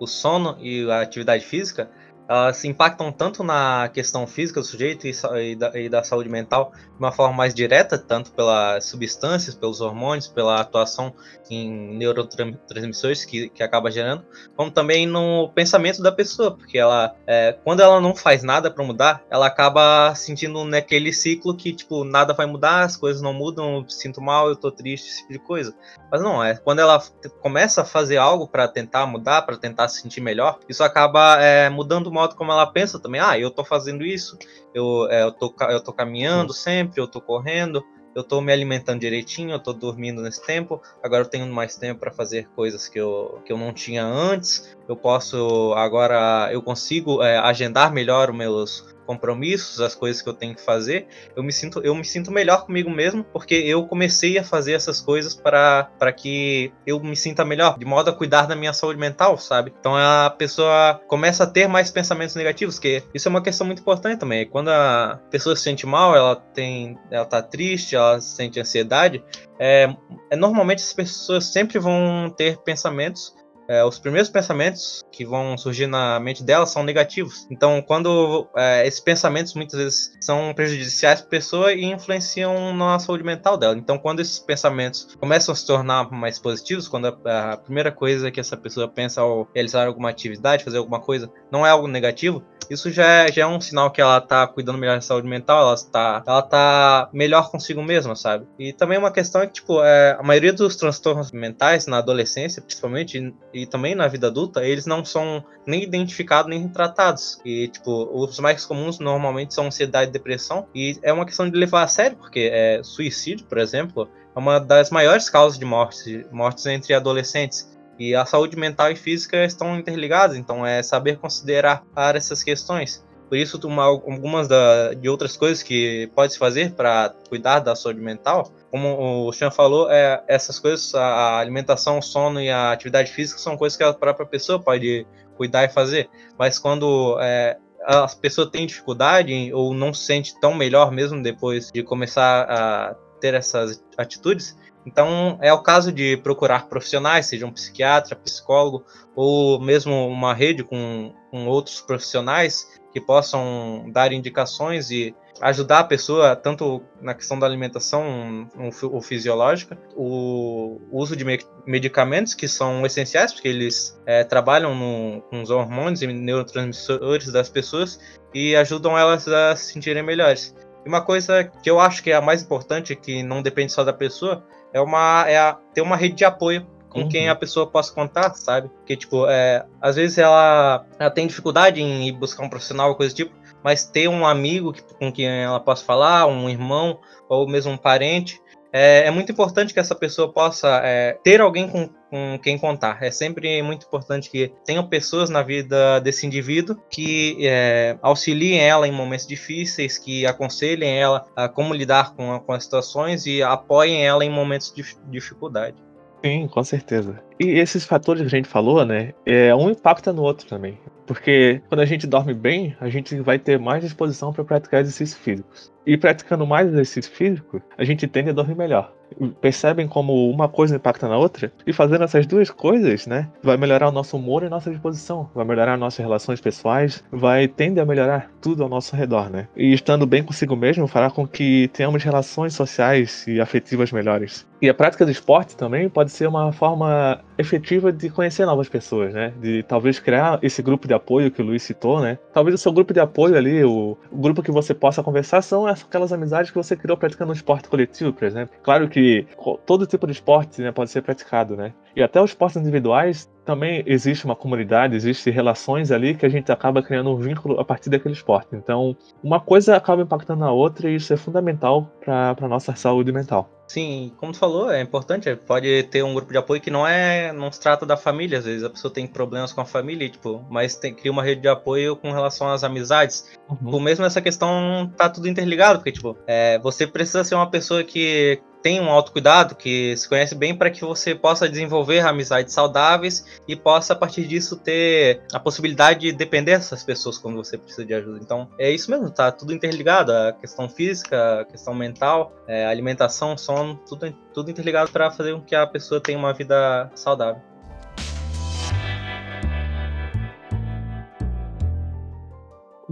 o 0.00 0.06
sono 0.06 0.56
e 0.60 0.90
a 0.90 1.00
atividade 1.00 1.44
física, 1.44 1.90
elas 2.28 2.64
impactam 2.64 3.12
tanto 3.12 3.44
na 3.44 3.88
questão 3.92 4.26
física 4.26 4.60
do 4.60 4.66
sujeito 4.66 5.06
e, 5.06 5.12
e, 5.40 5.56
da, 5.56 5.80
e, 5.80 5.88
da, 5.88 6.02
saúde 6.02 6.28
mental 6.28 6.72
uma 7.02 7.12
forma 7.12 7.36
mais 7.36 7.52
direta, 7.52 7.98
tanto 7.98 8.30
pelas 8.32 8.84
substâncias, 8.84 9.54
pelos 9.54 9.80
hormônios, 9.80 10.28
pela 10.28 10.60
atuação 10.60 11.12
em 11.50 11.96
neurotransmissores 11.96 13.24
que, 13.24 13.48
que 13.50 13.62
acaba 13.62 13.90
gerando, 13.90 14.24
como 14.56 14.70
também 14.70 15.06
no 15.06 15.50
pensamento 15.54 16.00
da 16.00 16.10
pessoa, 16.10 16.56
porque 16.56 16.78
ela, 16.78 17.14
é, 17.26 17.52
quando 17.64 17.80
ela 17.80 18.00
não 18.00 18.14
faz 18.14 18.42
nada 18.42 18.70
para 18.70 18.84
mudar, 18.84 19.22
ela 19.30 19.46
acaba 19.46 20.14
sentindo 20.14 20.64
naquele 20.64 21.12
ciclo 21.12 21.56
que, 21.56 21.72
tipo, 21.72 22.04
nada 22.04 22.32
vai 22.32 22.46
mudar, 22.46 22.82
as 22.82 22.96
coisas 22.96 23.20
não 23.20 23.34
mudam, 23.34 23.78
eu 23.78 23.88
sinto 23.88 24.20
mal, 24.20 24.48
eu 24.48 24.56
tô 24.56 24.70
triste, 24.70 25.08
esse 25.08 25.20
tipo 25.20 25.32
de 25.32 25.38
coisa. 25.40 25.74
Mas 26.10 26.22
não, 26.22 26.42
é 26.42 26.54
quando 26.56 26.78
ela 26.78 27.02
começa 27.40 27.82
a 27.82 27.84
fazer 27.84 28.16
algo 28.16 28.46
para 28.46 28.68
tentar 28.68 29.06
mudar, 29.06 29.42
para 29.42 29.56
tentar 29.56 29.88
se 29.88 30.00
sentir 30.00 30.20
melhor, 30.20 30.58
isso 30.68 30.82
acaba 30.82 31.40
é, 31.40 31.68
mudando 31.68 32.06
o 32.06 32.12
modo 32.12 32.34
como 32.34 32.52
ela 32.52 32.66
pensa 32.66 32.98
também. 32.98 33.20
Ah, 33.20 33.38
eu 33.38 33.50
tô 33.50 33.64
fazendo 33.64 34.04
isso, 34.04 34.38
eu, 34.74 35.08
é, 35.10 35.22
eu, 35.22 35.32
tô, 35.32 35.54
eu 35.68 35.82
tô 35.82 35.92
caminhando 35.92 36.52
sempre, 36.52 37.00
eu 37.00 37.06
tô 37.06 37.20
correndo, 37.20 37.84
eu 38.14 38.22
tô 38.22 38.40
me 38.40 38.52
alimentando 38.52 39.00
direitinho, 39.00 39.52
eu 39.52 39.58
tô 39.58 39.72
dormindo 39.72 40.22
nesse 40.22 40.44
tempo, 40.44 40.80
agora 41.02 41.24
eu 41.24 41.28
tenho 41.28 41.46
mais 41.52 41.76
tempo 41.76 42.00
para 42.00 42.12
fazer 42.12 42.48
coisas 42.54 42.88
que 42.88 42.98
eu, 42.98 43.40
que 43.44 43.52
eu 43.52 43.56
não 43.56 43.72
tinha 43.72 44.04
antes, 44.04 44.76
eu 44.88 44.96
posso, 44.96 45.72
agora 45.74 46.50
eu 46.52 46.62
consigo 46.62 47.22
é, 47.22 47.38
agendar 47.38 47.92
melhor 47.92 48.30
os 48.30 48.36
meus 48.36 48.91
compromissos, 49.06 49.80
as 49.80 49.94
coisas 49.94 50.22
que 50.22 50.28
eu 50.28 50.32
tenho 50.32 50.54
que 50.54 50.62
fazer, 50.62 51.06
eu 51.36 51.42
me 51.42 51.52
sinto, 51.52 51.80
eu 51.80 51.94
me 51.94 52.04
sinto 52.04 52.30
melhor 52.30 52.66
comigo 52.66 52.90
mesmo, 52.90 53.24
porque 53.24 53.54
eu 53.54 53.86
comecei 53.86 54.38
a 54.38 54.44
fazer 54.44 54.72
essas 54.72 55.00
coisas 55.00 55.34
para 55.34 56.12
que 56.16 56.72
eu 56.86 57.00
me 57.00 57.16
sinta 57.16 57.44
melhor, 57.44 57.78
de 57.78 57.84
modo 57.84 58.10
a 58.10 58.12
cuidar 58.14 58.46
da 58.46 58.56
minha 58.56 58.72
saúde 58.72 58.98
mental, 58.98 59.38
sabe? 59.38 59.72
Então 59.78 59.96
a 59.96 60.30
pessoa 60.30 61.00
começa 61.06 61.44
a 61.44 61.46
ter 61.46 61.68
mais 61.68 61.90
pensamentos 61.90 62.34
negativos, 62.34 62.78
que 62.78 63.02
isso 63.14 63.28
é 63.28 63.30
uma 63.30 63.42
questão 63.42 63.66
muito 63.66 63.80
importante 63.80 64.18
também. 64.18 64.46
Quando 64.46 64.68
a 64.68 65.20
pessoa 65.30 65.56
se 65.56 65.62
sente 65.62 65.86
mal, 65.86 66.16
ela 66.16 66.36
tem, 66.36 66.98
ela 67.10 67.24
tá 67.24 67.42
triste, 67.42 67.96
ela 67.96 68.20
sente 68.20 68.60
ansiedade, 68.60 69.22
é, 69.58 69.94
é 70.30 70.36
normalmente 70.36 70.82
as 70.82 70.92
pessoas 70.92 71.46
sempre 71.46 71.78
vão 71.78 72.32
ter 72.36 72.58
pensamentos 72.58 73.34
é, 73.68 73.84
os 73.84 73.98
primeiros 73.98 74.28
pensamentos 74.28 75.02
que 75.12 75.24
vão 75.24 75.56
surgir 75.56 75.86
na 75.86 76.18
mente 76.18 76.42
dela 76.42 76.66
são 76.66 76.82
negativos. 76.82 77.46
Então, 77.50 77.82
quando 77.82 78.48
é, 78.56 78.86
esses 78.86 79.00
pensamentos 79.00 79.54
muitas 79.54 79.78
vezes 79.78 80.12
são 80.20 80.52
prejudiciais 80.54 81.20
para 81.20 81.28
a 81.28 81.30
pessoa 81.30 81.72
e 81.72 81.84
influenciam 81.84 82.74
na 82.74 82.98
saúde 82.98 83.22
mental 83.22 83.56
dela. 83.56 83.76
Então, 83.76 83.98
quando 83.98 84.20
esses 84.20 84.38
pensamentos 84.38 85.14
começam 85.20 85.52
a 85.52 85.56
se 85.56 85.66
tornar 85.66 86.10
mais 86.10 86.38
positivos, 86.38 86.88
quando 86.88 87.06
a, 87.06 87.52
a 87.52 87.56
primeira 87.56 87.92
coisa 87.92 88.30
que 88.30 88.40
essa 88.40 88.56
pessoa 88.56 88.88
pensa 88.88 89.20
ao 89.20 89.48
realizar 89.54 89.86
alguma 89.86 90.10
atividade, 90.10 90.64
fazer 90.64 90.78
alguma 90.78 91.00
coisa, 91.00 91.30
não 91.50 91.66
é 91.66 91.70
algo 91.70 91.86
negativo, 91.86 92.42
isso 92.72 92.90
já 92.90 93.06
é, 93.06 93.32
já 93.32 93.42
é 93.42 93.46
um 93.46 93.60
sinal 93.60 93.90
que 93.90 94.00
ela 94.00 94.20
tá 94.20 94.46
cuidando 94.46 94.78
melhor 94.78 94.94
da 94.94 95.00
saúde 95.00 95.28
mental, 95.28 95.62
ela 95.62 95.76
tá, 95.76 96.22
ela 96.26 96.42
tá 96.42 97.10
melhor 97.12 97.50
consigo 97.50 97.82
mesma, 97.82 98.16
sabe? 98.16 98.46
E 98.58 98.72
também 98.72 98.98
uma 98.98 99.12
questão 99.12 99.42
é 99.42 99.46
que, 99.46 99.54
tipo, 99.54 99.82
é, 99.82 100.16
a 100.18 100.22
maioria 100.22 100.52
dos 100.52 100.76
transtornos 100.76 101.32
mentais, 101.32 101.86
na 101.86 101.98
adolescência, 101.98 102.62
principalmente, 102.62 103.34
e, 103.52 103.62
e 103.62 103.66
também 103.66 103.94
na 103.94 104.08
vida 104.08 104.28
adulta, 104.28 104.64
eles 104.64 104.86
não 104.86 105.01
são 105.04 105.44
nem 105.66 105.82
identificados 105.82 106.50
nem 106.50 106.68
tratados. 106.68 107.40
E, 107.44 107.68
tipo, 107.68 108.08
os 108.12 108.38
mais 108.38 108.64
comuns 108.64 108.98
normalmente 108.98 109.54
são 109.54 109.66
ansiedade 109.66 110.10
e 110.10 110.12
depressão, 110.12 110.66
e 110.74 110.98
é 111.02 111.12
uma 111.12 111.26
questão 111.26 111.48
de 111.48 111.56
levar 111.56 111.82
a 111.82 111.88
sério, 111.88 112.16
porque 112.16 112.50
é, 112.52 112.80
suicídio, 112.82 113.46
por 113.46 113.58
exemplo, 113.58 114.08
é 114.34 114.38
uma 114.38 114.58
das 114.58 114.90
maiores 114.90 115.28
causas 115.28 115.58
de 115.58 115.64
mortes, 115.64 116.26
mortes 116.30 116.66
entre 116.66 116.94
adolescentes. 116.94 117.70
E 117.98 118.14
a 118.14 118.24
saúde 118.24 118.56
mental 118.56 118.90
e 118.90 118.96
física 118.96 119.44
estão 119.44 119.78
interligadas, 119.78 120.36
então 120.36 120.66
é 120.66 120.82
saber 120.82 121.18
considerar 121.18 121.84
essas 122.14 122.42
questões. 122.42 123.04
Por 123.32 123.38
isso, 123.38 123.58
uma, 123.66 123.84
algumas 123.84 124.46
da, 124.46 124.92
de 124.92 125.08
outras 125.08 125.38
coisas 125.38 125.62
que 125.62 126.06
pode 126.14 126.34
se 126.34 126.38
fazer 126.38 126.72
para 126.72 127.14
cuidar 127.30 127.60
da 127.60 127.74
saúde 127.74 127.98
mental, 127.98 128.52
como 128.70 129.26
o 129.26 129.32
Sean 129.32 129.50
falou, 129.50 129.90
é, 129.90 130.22
essas 130.28 130.58
coisas, 130.58 130.94
a 130.94 131.38
alimentação, 131.38 131.96
o 131.96 132.02
sono 132.02 132.42
e 132.42 132.50
a 132.50 132.72
atividade 132.72 133.10
física 133.10 133.38
são 133.38 133.56
coisas 133.56 133.74
que 133.74 133.82
a 133.82 133.94
própria 133.94 134.26
pessoa 134.26 134.60
pode 134.60 135.06
cuidar 135.34 135.64
e 135.64 135.70
fazer. 135.70 136.10
Mas 136.38 136.58
quando 136.58 137.16
é, 137.22 137.56
a 137.86 138.06
pessoa 138.20 138.50
tem 138.50 138.66
dificuldade 138.66 139.50
ou 139.54 139.72
não 139.72 139.94
se 139.94 140.04
sente 140.04 140.38
tão 140.38 140.52
melhor 140.52 140.92
mesmo 140.92 141.22
depois 141.22 141.70
de 141.72 141.82
começar 141.82 142.42
a 142.42 142.94
ter 143.18 143.32
essas 143.32 143.82
atitudes, 143.96 144.54
Então, 144.84 145.38
é 145.40 145.52
o 145.52 145.62
caso 145.62 145.92
de 145.92 146.16
procurar 146.16 146.68
profissionais, 146.68 147.26
seja 147.26 147.46
um 147.46 147.52
psiquiatra, 147.52 148.16
psicólogo, 148.16 148.84
ou 149.14 149.60
mesmo 149.60 150.08
uma 150.08 150.34
rede 150.34 150.64
com, 150.64 151.14
com 151.30 151.46
outros 151.46 151.80
profissionais 151.80 152.66
que 152.92 153.00
possam 153.00 153.86
dar 153.90 154.12
indicações 154.12 154.90
e 154.90 155.14
ajudar 155.40 155.80
a 155.80 155.84
pessoa 155.84 156.36
tanto 156.36 156.82
na 157.00 157.14
questão 157.14 157.38
da 157.38 157.46
alimentação 157.46 158.48
ou 158.82 159.00
fisiológica, 159.00 159.78
o 159.96 160.80
uso 160.90 161.16
de 161.16 161.24
medicamentos 161.66 162.34
que 162.34 162.46
são 162.46 162.84
essenciais 162.84 163.32
porque 163.32 163.48
eles 163.48 163.98
é, 164.06 164.22
trabalham 164.24 164.74
no, 164.74 165.22
com 165.22 165.42
os 165.42 165.50
hormônios 165.50 166.02
e 166.02 166.06
neurotransmissores 166.06 167.32
das 167.32 167.48
pessoas 167.48 167.98
e 168.34 168.54
ajudam 168.54 168.96
elas 168.96 169.26
a 169.26 169.56
se 169.56 169.72
sentirem 169.72 170.02
melhores. 170.02 170.54
E 170.84 170.88
uma 170.88 171.00
coisa 171.00 171.44
que 171.44 171.70
eu 171.70 171.80
acho 171.80 172.02
que 172.02 172.10
é 172.10 172.14
a 172.14 172.20
mais 172.20 172.42
importante, 172.42 172.94
que 172.94 173.22
não 173.22 173.42
depende 173.42 173.72
só 173.72 173.82
da 173.84 173.92
pessoa, 173.92 174.44
é 174.72 174.80
uma 174.80 175.24
é 175.28 175.38
a, 175.38 175.58
ter 175.74 175.80
uma 175.80 175.96
rede 175.96 176.14
de 176.14 176.24
apoio 176.24 176.66
com 176.88 177.00
uhum. 177.00 177.08
quem 177.08 177.28
a 177.28 177.34
pessoa 177.34 177.66
possa 177.66 177.92
contar, 177.92 178.34
sabe? 178.34 178.68
Porque, 178.68 178.94
tipo, 178.96 179.26
é, 179.26 179.64
às 179.80 179.96
vezes 179.96 180.18
ela, 180.18 180.84
ela 180.98 181.10
tem 181.10 181.26
dificuldade 181.26 181.80
em 181.80 182.06
ir 182.06 182.12
buscar 182.12 182.44
um 182.44 182.50
profissional 182.50 182.94
coisa 182.94 183.14
do 183.14 183.16
tipo, 183.16 183.34
mas 183.64 183.84
ter 183.84 184.08
um 184.08 184.26
amigo 184.26 184.74
que, 184.74 184.82
com 184.82 185.10
quem 185.10 185.26
ela 185.26 185.58
possa 185.58 185.84
falar, 185.84 186.26
um 186.26 186.50
irmão 186.50 186.98
ou 187.30 187.48
mesmo 187.48 187.72
um 187.72 187.78
parente, 187.78 188.38
é, 188.70 189.06
é 189.06 189.10
muito 189.10 189.32
importante 189.32 189.72
que 189.72 189.80
essa 189.80 189.94
pessoa 189.94 190.30
possa 190.30 190.80
é, 190.84 191.18
ter 191.24 191.40
alguém 191.40 191.66
com, 191.66 191.88
com, 192.12 192.38
quem 192.38 192.58
contar. 192.58 193.02
É 193.02 193.10
sempre 193.10 193.62
muito 193.62 193.86
importante 193.86 194.28
que 194.28 194.52
tenham 194.66 194.86
pessoas 194.86 195.30
na 195.30 195.42
vida 195.42 195.98
desse 195.98 196.26
indivíduo 196.26 196.76
que 196.90 197.38
é, 197.40 197.96
auxiliem 198.02 198.60
ela 198.60 198.86
em 198.86 198.92
momentos 198.92 199.26
difíceis, 199.26 199.96
que 199.96 200.26
aconselhem 200.26 200.98
ela 200.98 201.24
a 201.34 201.48
como 201.48 201.72
lidar 201.72 202.14
com, 202.14 202.38
com 202.40 202.52
as 202.52 202.64
situações 202.64 203.24
e 203.24 203.42
apoiem 203.42 204.04
ela 204.04 204.22
em 204.22 204.30
momentos 204.30 204.70
de 204.74 204.84
dificuldade. 205.08 205.76
Sim, 206.22 206.46
com 206.48 206.62
certeza. 206.62 207.18
E 207.38 207.58
esses 207.58 207.84
fatores 207.84 208.22
que 208.22 208.26
a 208.26 208.30
gente 208.30 208.48
falou, 208.48 208.84
né, 208.84 209.12
é, 209.26 209.54
um 209.54 209.70
impacta 209.70 210.12
no 210.12 210.22
outro 210.22 210.46
também. 210.46 210.78
Porque 211.06 211.60
quando 211.68 211.80
a 211.80 211.84
gente 211.84 212.06
dorme 212.06 212.32
bem, 212.32 212.76
a 212.80 212.88
gente 212.88 213.16
vai 213.20 213.38
ter 213.38 213.58
mais 213.58 213.82
disposição 213.82 214.32
para 214.32 214.44
praticar 214.44 214.80
exercícios 214.80 215.18
físicos. 215.18 215.72
E 215.84 215.96
praticando 215.96 216.46
mais 216.46 216.68
exercício 216.68 217.10
físico, 217.10 217.60
a 217.76 217.84
gente 217.84 218.06
tende 218.06 218.30
a 218.30 218.32
dormir 218.32 218.56
melhor. 218.56 218.92
Percebem 219.40 219.86
como 219.86 220.30
uma 220.30 220.48
coisa 220.48 220.76
impacta 220.76 221.08
na 221.08 221.18
outra? 221.18 221.52
E 221.66 221.72
fazendo 221.72 222.04
essas 222.04 222.24
duas 222.24 222.50
coisas, 222.50 223.06
né, 223.06 223.28
vai 223.42 223.56
melhorar 223.56 223.88
o 223.88 223.92
nosso 223.92 224.16
humor 224.16 224.42
e 224.42 224.48
nossa 224.48 224.70
disposição, 224.70 225.28
vai 225.34 225.44
melhorar 225.44 225.76
nossas 225.76 225.98
relações 225.98 226.40
pessoais, 226.40 227.04
vai 227.10 227.48
tender 227.48 227.82
a 227.82 227.86
melhorar 227.86 228.30
tudo 228.40 228.62
ao 228.62 228.68
nosso 228.68 228.96
redor, 228.96 229.28
né? 229.28 229.48
E 229.56 229.74
estando 229.74 230.06
bem 230.06 230.22
consigo 230.22 230.56
mesmo 230.56 230.86
fará 230.86 231.10
com 231.10 231.26
que 231.26 231.68
tenhamos 231.72 232.02
relações 232.02 232.54
sociais 232.54 233.26
e 233.26 233.40
afetivas 233.40 233.92
melhores. 233.92 234.46
E 234.62 234.68
a 234.68 234.74
prática 234.74 235.04
do 235.04 235.10
esporte 235.10 235.56
também 235.56 235.88
pode 235.88 236.12
ser 236.12 236.28
uma 236.28 236.52
forma 236.52 237.20
efetiva 237.38 237.92
de 237.92 238.10
conhecer 238.10 238.46
novas 238.46 238.68
pessoas, 238.68 239.12
né? 239.12 239.32
De 239.40 239.62
talvez 239.62 239.98
criar 239.98 240.38
esse 240.42 240.62
grupo 240.62 240.86
de 240.86 240.94
apoio 240.94 241.30
que 241.30 241.40
o 241.40 241.44
Luiz 241.44 241.62
citou, 241.62 242.00
né? 242.00 242.18
Talvez 242.32 242.54
o 242.54 242.58
seu 242.58 242.72
grupo 242.72 242.92
de 242.92 243.00
apoio 243.00 243.36
ali, 243.36 243.64
o, 243.64 243.96
o 244.10 244.16
grupo 244.16 244.42
que 244.42 244.50
você 244.50 244.74
possa 244.74 245.02
conversar, 245.02 245.42
são 245.42 245.66
aquelas 245.66 246.12
amizades 246.12 246.50
que 246.50 246.56
você 246.56 246.76
criou 246.76 246.96
praticando 246.96 247.30
um 247.30 247.34
esporte 247.34 247.68
coletivo, 247.68 248.12
por 248.12 248.24
exemplo. 248.24 248.54
Claro 248.62 248.88
que 248.88 249.26
todo 249.66 249.86
tipo 249.86 250.06
de 250.06 250.12
esporte 250.12 250.60
né, 250.60 250.72
pode 250.72 250.90
ser 250.90 251.02
praticado, 251.02 251.56
né? 251.56 251.72
E 251.94 252.02
até 252.02 252.20
os 252.20 252.30
esportes 252.30 252.56
individuais 252.56 253.30
também 253.44 253.82
existe 253.86 254.24
uma 254.24 254.36
comunidade, 254.36 254.96
existem 254.96 255.32
relações 255.32 255.90
ali 255.90 256.14
que 256.14 256.24
a 256.24 256.28
gente 256.28 256.50
acaba 256.50 256.82
criando 256.82 257.10
um 257.10 257.16
vínculo 257.16 257.60
a 257.60 257.64
partir 257.64 257.90
daquele 257.90 258.14
esporte. 258.14 258.54
Então, 258.54 258.96
uma 259.22 259.40
coisa 259.40 259.76
acaba 259.76 260.02
impactando 260.02 260.40
na 260.40 260.50
outra 260.50 260.88
e 260.88 260.94
isso 260.94 261.12
é 261.12 261.16
fundamental 261.16 261.90
para 262.00 262.36
a 262.40 262.48
nossa 262.48 262.74
saúde 262.74 263.12
mental. 263.12 263.50
Sim, 263.72 264.12
como 264.18 264.32
tu 264.32 264.38
falou, 264.38 264.70
é 264.70 264.82
importante. 264.82 265.34
Pode 265.34 265.84
ter 265.84 266.04
um 266.04 266.12
grupo 266.12 266.30
de 266.30 266.36
apoio 266.36 266.60
que 266.60 266.70
não 266.70 266.86
é, 266.86 267.32
não 267.32 267.50
se 267.50 267.58
trata 267.58 267.86
da 267.86 267.96
família. 267.96 268.38
Às 268.38 268.44
vezes 268.44 268.62
a 268.62 268.68
pessoa 268.68 268.92
tem 268.92 269.06
problemas 269.06 269.50
com 269.50 269.62
a 269.62 269.64
família, 269.64 270.10
tipo, 270.10 270.44
mas 270.50 270.76
tem, 270.76 270.94
cria 270.94 271.10
uma 271.10 271.22
rede 271.22 271.40
de 271.40 271.48
apoio 271.48 271.96
com 271.96 272.12
relação 272.12 272.50
às 272.50 272.62
amizades. 272.64 273.24
Uhum. 273.48 273.56
Tipo, 273.56 273.80
mesmo 273.80 274.04
essa 274.04 274.20
questão 274.20 274.92
tá 274.94 275.08
tudo 275.08 275.26
interligado, 275.26 275.78
porque 275.78 275.90
tipo, 275.90 276.18
é, 276.26 276.58
você 276.58 276.86
precisa 276.86 277.24
ser 277.24 277.34
uma 277.34 277.48
pessoa 277.48 277.82
que 277.82 278.42
tem 278.62 278.80
um 278.80 278.88
autocuidado, 278.88 279.54
que 279.54 279.96
se 279.96 280.08
conhece 280.08 280.34
bem 280.34 280.54
para 280.54 280.70
que 280.70 280.82
você 280.82 281.14
possa 281.14 281.48
desenvolver 281.48 282.00
amizades 282.00 282.54
saudáveis 282.54 283.26
e 283.46 283.56
possa, 283.56 283.92
a 283.92 283.96
partir 283.96 284.26
disso, 284.26 284.56
ter 284.56 285.22
a 285.32 285.40
possibilidade 285.40 286.00
de 286.00 286.12
depender 286.12 286.52
dessas 286.52 286.84
pessoas 286.84 287.18
quando 287.18 287.36
você 287.36 287.58
precisa 287.58 287.84
de 287.84 287.92
ajuda. 287.92 288.20
Então, 288.22 288.48
é 288.58 288.70
isso 288.70 288.90
mesmo, 288.90 289.10
tá 289.10 289.32
tudo 289.32 289.52
interligado. 289.52 290.12
A 290.12 290.32
questão 290.32 290.68
física, 290.68 291.40
a 291.40 291.44
questão 291.44 291.74
mental, 291.74 292.32
é, 292.46 292.64
alimentação, 292.66 293.36
sono, 293.36 293.80
tudo, 293.88 294.12
tudo 294.32 294.50
interligado 294.50 294.90
para 294.90 295.10
fazer 295.10 295.34
com 295.34 295.40
que 295.40 295.54
a 295.54 295.66
pessoa 295.66 296.00
tenha 296.00 296.18
uma 296.18 296.32
vida 296.32 296.90
saudável. 296.94 297.42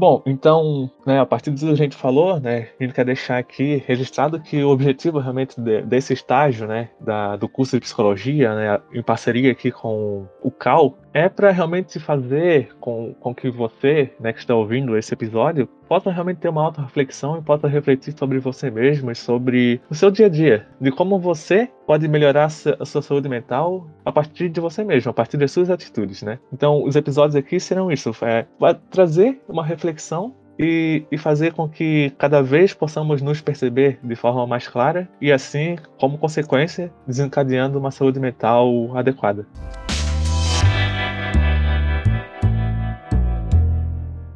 Bom, 0.00 0.22
então, 0.24 0.90
né, 1.10 1.20
a 1.20 1.26
partir 1.26 1.50
disso 1.50 1.66
que 1.66 1.72
a 1.72 1.76
gente 1.76 1.96
falou, 1.96 2.38
né, 2.38 2.68
a 2.78 2.82
gente 2.82 2.94
quer 2.94 3.04
deixar 3.04 3.38
aqui 3.38 3.82
registrado 3.86 4.40
que 4.40 4.62
o 4.62 4.70
objetivo 4.70 5.18
realmente 5.18 5.60
de, 5.60 5.82
desse 5.82 6.12
estágio, 6.12 6.66
né, 6.66 6.88
da, 7.00 7.36
do 7.36 7.48
curso 7.48 7.76
de 7.76 7.80
psicologia, 7.80 8.54
né, 8.54 8.80
em 8.94 9.02
parceria 9.02 9.50
aqui 9.50 9.72
com 9.72 10.26
o 10.42 10.50
CAL, 10.50 10.96
é 11.12 11.28
para 11.28 11.50
realmente 11.50 11.98
fazer 11.98 12.74
com, 12.80 13.12
com 13.14 13.34
que 13.34 13.50
você, 13.50 14.12
né, 14.20 14.32
que 14.32 14.38
está 14.38 14.54
ouvindo 14.54 14.96
esse 14.96 15.12
episódio, 15.12 15.68
possa 15.88 16.12
realmente 16.12 16.38
ter 16.38 16.48
uma 16.48 16.62
auto-reflexão 16.62 17.38
e 17.38 17.42
possa 17.42 17.66
refletir 17.66 18.16
sobre 18.16 18.38
você 18.38 18.70
mesmo 18.70 19.10
e 19.10 19.14
sobre 19.16 19.80
o 19.90 19.94
seu 19.94 20.08
dia 20.08 20.26
a 20.26 20.28
dia, 20.28 20.68
de 20.80 20.92
como 20.92 21.18
você 21.18 21.68
pode 21.84 22.06
melhorar 22.06 22.44
a 22.44 22.84
sua 22.86 23.02
saúde 23.02 23.28
mental 23.28 23.88
a 24.04 24.12
partir 24.12 24.48
de 24.48 24.60
você 24.60 24.84
mesmo, 24.84 25.10
a 25.10 25.12
partir 25.12 25.36
das 25.36 25.50
suas 25.50 25.68
atitudes, 25.68 26.22
né? 26.22 26.38
Então, 26.52 26.84
os 26.84 26.94
episódios 26.94 27.34
aqui 27.34 27.58
serão 27.58 27.90
isso, 27.90 28.12
é, 28.22 28.46
vai 28.60 28.78
trazer 28.88 29.40
uma 29.48 29.64
reflexão 29.66 30.32
e, 30.60 31.06
e, 31.10 31.16
fazer 31.16 31.54
com 31.54 31.66
que 31.66 32.10
cada 32.18 32.42
vez 32.42 32.74
possamos 32.74 33.22
nos 33.22 33.40
perceber 33.40 33.98
de 34.02 34.14
forma 34.14 34.46
mais 34.46 34.68
clara 34.68 35.08
e 35.20 35.32
assim, 35.32 35.76
como 35.98 36.18
consequência, 36.18 36.92
desencadeando 37.06 37.78
uma 37.78 37.90
saúde 37.90 38.20
mental 38.20 38.96
adequada. 38.96 39.46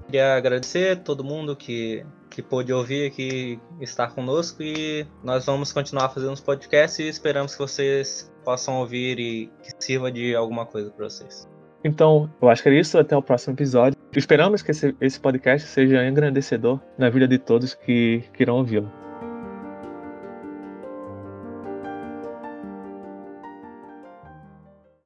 Queria 0.06 0.36
agradecer 0.36 1.02
todo 1.02 1.22
mundo 1.22 1.54
que, 1.54 2.06
que 2.30 2.40
pôde 2.40 2.72
ouvir 2.72 3.08
aqui, 3.08 3.58
estar 3.80 4.14
conosco 4.14 4.62
e 4.62 5.06
nós 5.22 5.44
vamos 5.44 5.72
continuar 5.72 6.08
fazendo 6.08 6.32
os 6.32 6.40
podcasts 6.40 7.00
e 7.00 7.08
esperamos 7.08 7.52
que 7.52 7.58
vocês 7.58 8.32
possam 8.44 8.78
ouvir 8.78 9.18
e 9.18 9.50
que 9.62 9.72
sirva 9.78 10.10
de 10.10 10.34
alguma 10.34 10.64
coisa 10.64 10.90
para 10.90 11.04
vocês. 11.04 11.48
Então, 11.84 12.30
eu 12.40 12.48
acho 12.48 12.62
que 12.62 12.68
é 12.70 12.80
isso. 12.80 12.98
Até 12.98 13.14
o 13.16 13.20
próximo 13.20 13.54
episódio. 13.54 13.93
Esperamos 14.18 14.62
que 14.62 14.70
esse, 14.70 14.94
esse 15.00 15.18
podcast 15.18 15.68
seja 15.68 16.06
engrandecedor 16.06 16.80
na 16.96 17.10
vida 17.10 17.26
de 17.26 17.38
todos 17.38 17.74
que, 17.74 18.22
que 18.32 18.42
irão 18.42 18.56
ouvi-lo. 18.56 19.03